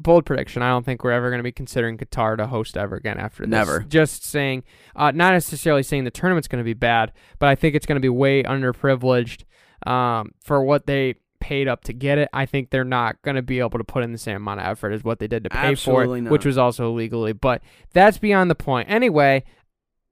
[0.00, 0.60] bold prediction.
[0.62, 3.50] I don't think we're ever gonna be considering Qatar to host ever again after this.
[3.50, 3.80] Never.
[3.88, 4.64] Just saying,
[4.96, 8.08] uh, not necessarily saying the tournament's gonna be bad, but I think it's gonna be
[8.08, 9.44] way underprivileged
[9.86, 11.14] um, for what they
[11.44, 12.30] paid up to get it.
[12.32, 14.92] I think they're not gonna be able to put in the same amount of effort
[14.92, 16.32] as what they did to pay Absolutely for it, not.
[16.32, 17.34] which was also illegally.
[17.34, 17.60] But
[17.92, 18.88] that's beyond the point.
[18.90, 19.44] Anyway,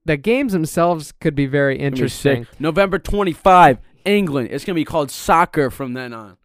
[0.05, 2.45] the games themselves could be very interesting.
[2.59, 4.49] November 25, England.
[4.51, 6.37] It's gonna be called soccer from then on.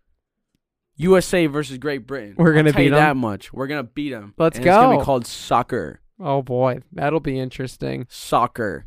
[0.97, 2.35] USA versus Great Britain.
[2.39, 2.95] We're gonna beat you 'em?
[2.95, 3.53] that much.
[3.53, 4.33] We're gonna beat them.
[4.39, 4.65] Let's go.
[4.65, 6.01] It's gonna be called soccer.
[6.19, 8.07] Oh boy, that'll be interesting.
[8.09, 8.87] Soccer.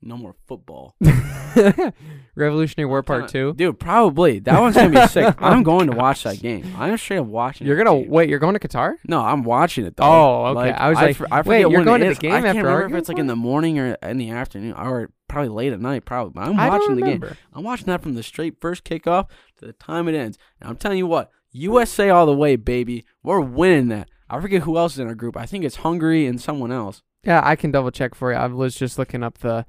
[0.00, 0.94] No more football.
[2.36, 3.52] Revolutionary War Part Two.
[3.54, 4.38] Dude, probably.
[4.38, 5.34] That one's gonna be sick.
[5.40, 6.72] I'm going to watch that game.
[6.76, 7.66] I'm straight up watching.
[7.66, 8.10] You're that gonna game.
[8.10, 8.30] wait.
[8.30, 8.94] You're going to Qatar?
[9.08, 10.04] No, I'm watching it though.
[10.04, 10.70] Oh, okay.
[10.70, 12.18] I was like, fr- I wait, you're going to the is.
[12.18, 14.74] game I can't after remember if it's like in the morning or in the afternoon
[14.74, 16.04] or probably late at night.
[16.04, 17.24] Probably, but I'm watching the game.
[17.52, 19.28] I'm watching that from the straight first kickoff
[19.58, 20.38] to the time it ends.
[20.60, 23.04] And I'm telling you what, USA all the way, baby.
[23.24, 24.08] We're winning that.
[24.30, 25.36] I forget who else is in our group.
[25.36, 27.02] I think it's Hungary and someone else.
[27.24, 28.38] Yeah, I can double check for you.
[28.38, 29.66] I was just looking up the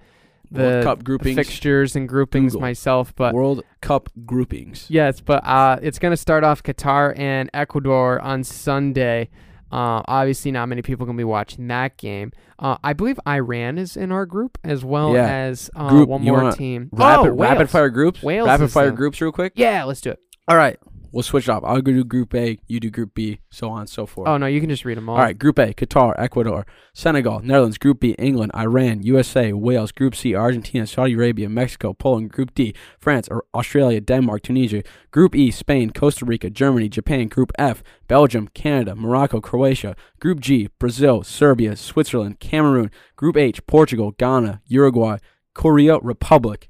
[0.52, 1.36] the World Cup groupings.
[1.36, 2.62] fixtures and groupings Google.
[2.62, 4.86] myself, but World Cup groupings.
[4.90, 9.30] yes, but uh, it's gonna start off Qatar and Ecuador on Sunday.
[9.72, 12.32] Uh, obviously, not many people gonna be watching that game.
[12.58, 15.28] Uh, I believe Iran is in our group as well Yeah.
[15.28, 16.90] as uh, Group, one more team.
[16.92, 18.24] Rapid, oh, rapid fire groups.
[18.24, 19.54] Wales rapid fire groups, real quick.
[19.56, 20.20] Yeah, let's do it.
[20.48, 20.78] All right,
[21.12, 21.64] we'll switch it up.
[21.66, 22.60] I'll go do Group A.
[22.68, 23.40] You do Group B.
[23.50, 24.28] So on and so forth.
[24.28, 25.16] Oh no, you can just read them all.
[25.16, 30.16] All right, Group A, Qatar, Ecuador, Senegal, Netherlands, Group B, England, Iran, USA, Wales, Group
[30.16, 35.92] C, Argentina, Saudi Arabia, Mexico, Poland, Group D, France, Australia, Denmark, Tunisia, Group E, Spain,
[35.92, 42.40] Costa Rica, Germany, Japan, Group F, Belgium, Canada, Morocco, Croatia, Group G, Brazil, Serbia, Switzerland,
[42.40, 45.18] Cameroon, Group H, Portugal, Ghana, Uruguay,
[45.54, 46.70] Korea, Republic.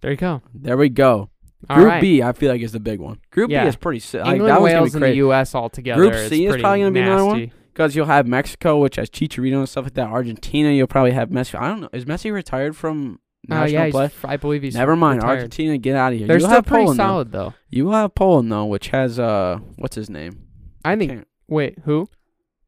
[0.00, 0.42] There you go.
[0.54, 1.30] There we go.
[1.68, 2.00] Group right.
[2.00, 3.18] B, I feel like is the big one.
[3.30, 3.64] Group Yeah.
[3.64, 4.22] B is pretty sick.
[4.22, 5.14] Like, England, that one's gonna Wales, and the.
[5.16, 5.54] U.S.
[5.54, 6.00] all together.
[6.00, 7.50] Group C is pretty probably gonna be another one.
[7.72, 10.08] Because you'll have Mexico, which has Chicharito and stuff like that.
[10.08, 11.58] Argentina, you'll probably have Messi.
[11.60, 11.88] I don't know.
[11.92, 13.18] Is Messi retired from
[13.50, 14.10] Uh, national yeah, play.
[14.24, 15.18] I believe he's Never mind.
[15.22, 15.36] retired.
[15.36, 16.26] Argentina, get out of here.
[16.28, 17.38] They're you still have pretty Poland, solid though.
[17.50, 17.54] Though.
[17.70, 20.42] You have Poland though, which has uh, what's his name?
[20.84, 21.10] I think.
[21.12, 22.08] Can't- Wait, who?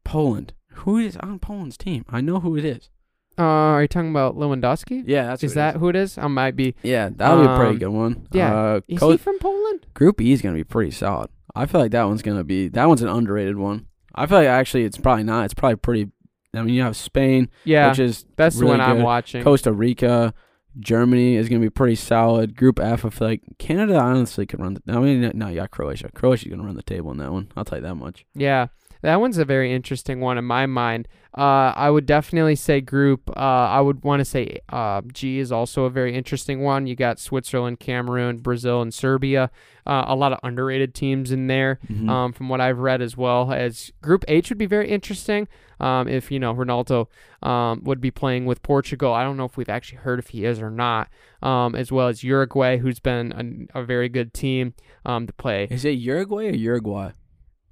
[0.03, 0.53] Poland.
[0.75, 2.05] Who is on Poland's team?
[2.09, 2.89] I know who it is.
[3.37, 5.03] Uh, are you talking about Lewandowski?
[5.05, 6.17] Yeah, that's Is that who it is?
[6.17, 6.75] I might be.
[6.83, 8.27] Yeah, that would be a pretty Um, good one.
[8.33, 8.53] yeah.
[8.53, 9.85] Uh, Is he from Poland?
[9.93, 11.29] Group E is gonna be pretty solid.
[11.55, 13.87] I feel like that one's gonna be that one's an underrated one.
[14.13, 15.45] I feel like actually it's probably not.
[15.45, 16.11] It's probably pretty.
[16.53, 19.05] I mean, you have Spain, Yeah, which is that's the really one I'm good.
[19.05, 19.43] watching.
[19.43, 20.33] Costa Rica,
[20.79, 22.55] Germany is gonna be pretty solid.
[22.57, 24.77] Group F, I feel like Canada honestly could run.
[24.85, 26.09] The, I mean, no, yeah, Croatia.
[26.13, 27.47] Croatia's gonna run the table in that one.
[27.55, 28.25] I'll tell you that much.
[28.35, 28.67] Yeah,
[29.01, 31.07] that one's a very interesting one in my mind.
[31.37, 33.29] Uh, I would definitely say group.
[33.29, 36.87] Uh, I would want to say uh, G is also a very interesting one.
[36.87, 39.49] You got Switzerland, Cameroon, Brazil, and Serbia.
[39.87, 42.09] Uh, a lot of underrated teams in there, Mhm.
[42.09, 43.51] um, from what I've read as well.
[43.51, 45.47] As Group H would be very interesting.
[45.79, 47.07] Um, if you know Ronaldo
[47.41, 49.13] um, would be playing with Portugal.
[49.13, 51.09] I don't know if we've actually heard if he is or not.
[51.41, 54.73] Um, as well as Uruguay, who's been a, a very good team
[55.05, 55.67] um, to play.
[55.71, 57.11] Is it Uruguay or Uruguay?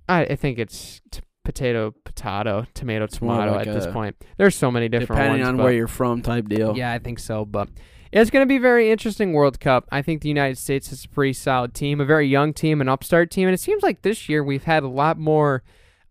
[0.09, 4.15] I, I think it's t- potato, potato, tomato, tomato like at this point.
[4.37, 5.49] There's so many different Depending ones.
[5.49, 6.75] on where you're from, type deal.
[6.77, 7.45] yeah, I think so.
[7.45, 7.69] But
[8.11, 9.87] it's going to be a very interesting World Cup.
[9.91, 12.89] I think the United States is a pretty solid team, a very young team, an
[12.89, 13.47] upstart team.
[13.47, 15.63] And it seems like this year we've had a lot more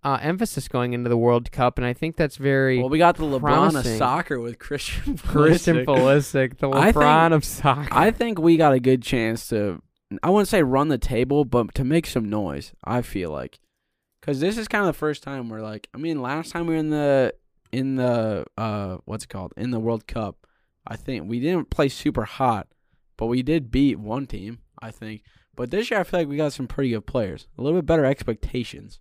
[0.05, 1.77] uh, emphasis going into the World Cup.
[1.77, 5.79] And I think that's very Well, we got the LeBron of soccer with Christian Christian
[5.85, 6.55] Pulisic.
[6.55, 7.89] Pulisic, the I think- LeBron of soccer.
[7.91, 9.83] I think we got a good chance to.
[10.23, 12.73] I wouldn't say run the table, but to make some noise.
[12.85, 13.59] I feel like,
[14.21, 15.89] because this is kind of the first time we're like.
[15.95, 17.35] I mean, last time we were in the
[17.71, 20.47] in the uh what's it called in the World Cup.
[20.87, 22.69] I think we didn't play super hot,
[23.17, 24.61] but we did beat one team.
[24.81, 25.23] I think,
[25.55, 27.49] but this year I feel like we got some pretty good players.
[27.59, 29.01] A little bit better expectations,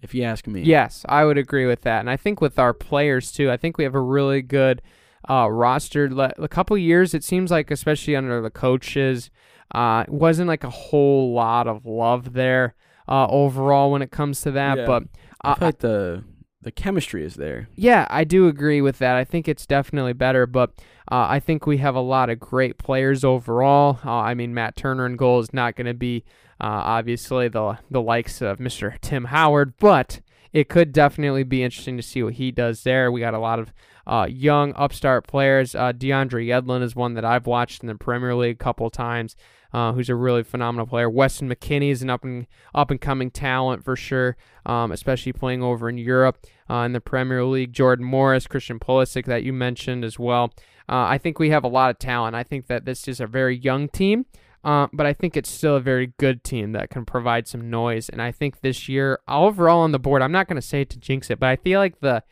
[0.00, 0.62] if you ask me.
[0.62, 2.00] Yes, I would agree with that.
[2.00, 4.82] And I think with our players too, I think we have a really good
[5.28, 6.06] uh, roster.
[6.38, 9.30] A couple years, it seems like, especially under the coaches,
[9.74, 12.74] uh, wasn't like a whole lot of love there
[13.10, 14.78] uh, overall when it comes to that.
[14.78, 14.86] Yeah.
[14.86, 15.02] But
[15.42, 16.24] I uh, feel like the
[16.62, 17.68] the chemistry is there.
[17.74, 19.16] yeah, I do agree with that.
[19.16, 20.72] I think it's definitely better, but
[21.10, 23.98] uh, I think we have a lot of great players overall.
[24.04, 26.24] Uh, I mean, Matt Turner in goal is not going to be
[26.60, 28.98] uh, obviously the the likes of Mr.
[29.00, 30.20] Tim Howard, but
[30.52, 33.10] it could definitely be interesting to see what he does there.
[33.10, 33.72] We got a lot of
[34.06, 35.74] uh, young upstart players.
[35.74, 39.36] Uh, DeAndre Yedlin is one that I've watched in the Premier League a couple times.
[39.72, 41.08] Uh, who's a really phenomenal player.
[41.08, 45.62] Weston McKennie is an up and up and coming talent for sure, um, especially playing
[45.62, 47.72] over in Europe uh, in the Premier League.
[47.72, 50.52] Jordan Morris, Christian Pulisic that you mentioned as well.
[50.88, 52.34] Uh, I think we have a lot of talent.
[52.34, 54.26] I think that this is a very young team,
[54.64, 58.08] uh, but I think it's still a very good team that can provide some noise.
[58.08, 60.90] And I think this year, overall on the board, I'm not going to say it
[60.90, 62.24] to jinx it, but I feel like the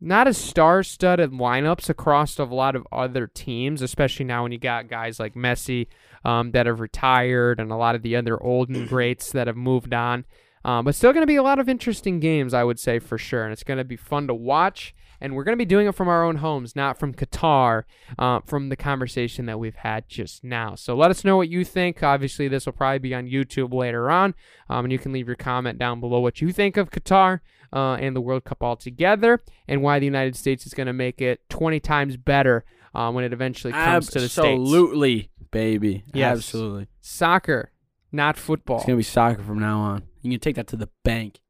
[0.00, 4.88] not as star-studded lineups across a lot of other teams, especially now when you got
[4.88, 5.86] guys like Messi
[6.24, 9.94] um, that have retired and a lot of the other olden greats that have moved
[9.94, 10.24] on.
[10.64, 13.18] Um, but still going to be a lot of interesting games, I would say for
[13.18, 14.94] sure, and it's going to be fun to watch.
[15.20, 17.84] And we're going to be doing it from our own homes, not from Qatar,
[18.18, 20.74] uh, from the conversation that we've had just now.
[20.74, 22.02] So let us know what you think.
[22.02, 24.34] Obviously, this will probably be on YouTube later on,
[24.68, 27.40] um, and you can leave your comment down below what you think of Qatar
[27.74, 31.20] uh, and the World Cup altogether, and why the United States is going to make
[31.20, 32.64] it 20 times better
[32.94, 34.46] uh, when it eventually comes to the States.
[34.60, 36.04] Absolutely, baby.
[36.14, 36.36] Yes.
[36.38, 36.86] Absolutely.
[37.00, 37.72] Soccer,
[38.12, 38.76] not football.
[38.76, 40.04] It's gonna be soccer from now on.
[40.22, 41.40] You can take that to the bank.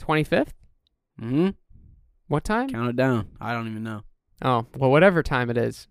[0.00, 0.50] 25th?
[1.18, 1.48] hmm
[2.28, 2.68] What time?
[2.68, 3.28] Count it down.
[3.40, 4.02] I don't even know.
[4.40, 5.88] Oh, well, whatever time it is,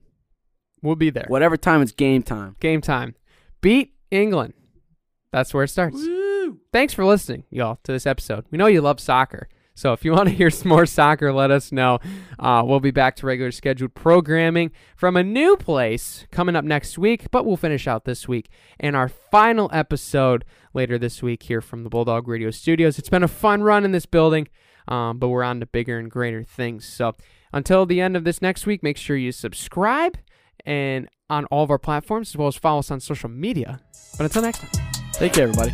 [0.82, 1.26] we'll be there.
[1.28, 2.56] Whatever time it's game time.
[2.62, 3.16] Game time.
[3.60, 4.54] Beat England.
[5.34, 5.98] That's where it starts.
[5.98, 6.60] Woo!
[6.72, 8.46] Thanks for listening, y'all, to this episode.
[8.50, 9.50] We know you love soccer.
[9.78, 12.00] So if you want to hear some more soccer, let us know.
[12.40, 16.98] Uh, we'll be back to regular scheduled programming from a new place coming up next
[16.98, 18.50] week, but we'll finish out this week
[18.80, 20.44] and our final episode
[20.74, 22.98] later this week here from the Bulldog Radio Studios.
[22.98, 24.48] It's been a fun run in this building,
[24.88, 26.88] um, but we're on to bigger and greater things.
[26.88, 27.16] So
[27.54, 30.18] until the end of this next week, make sure you subscribe
[30.66, 33.80] and on all of our platforms as well as follow us on social media.
[34.18, 34.88] But until next time.
[35.14, 35.72] Take care, everybody.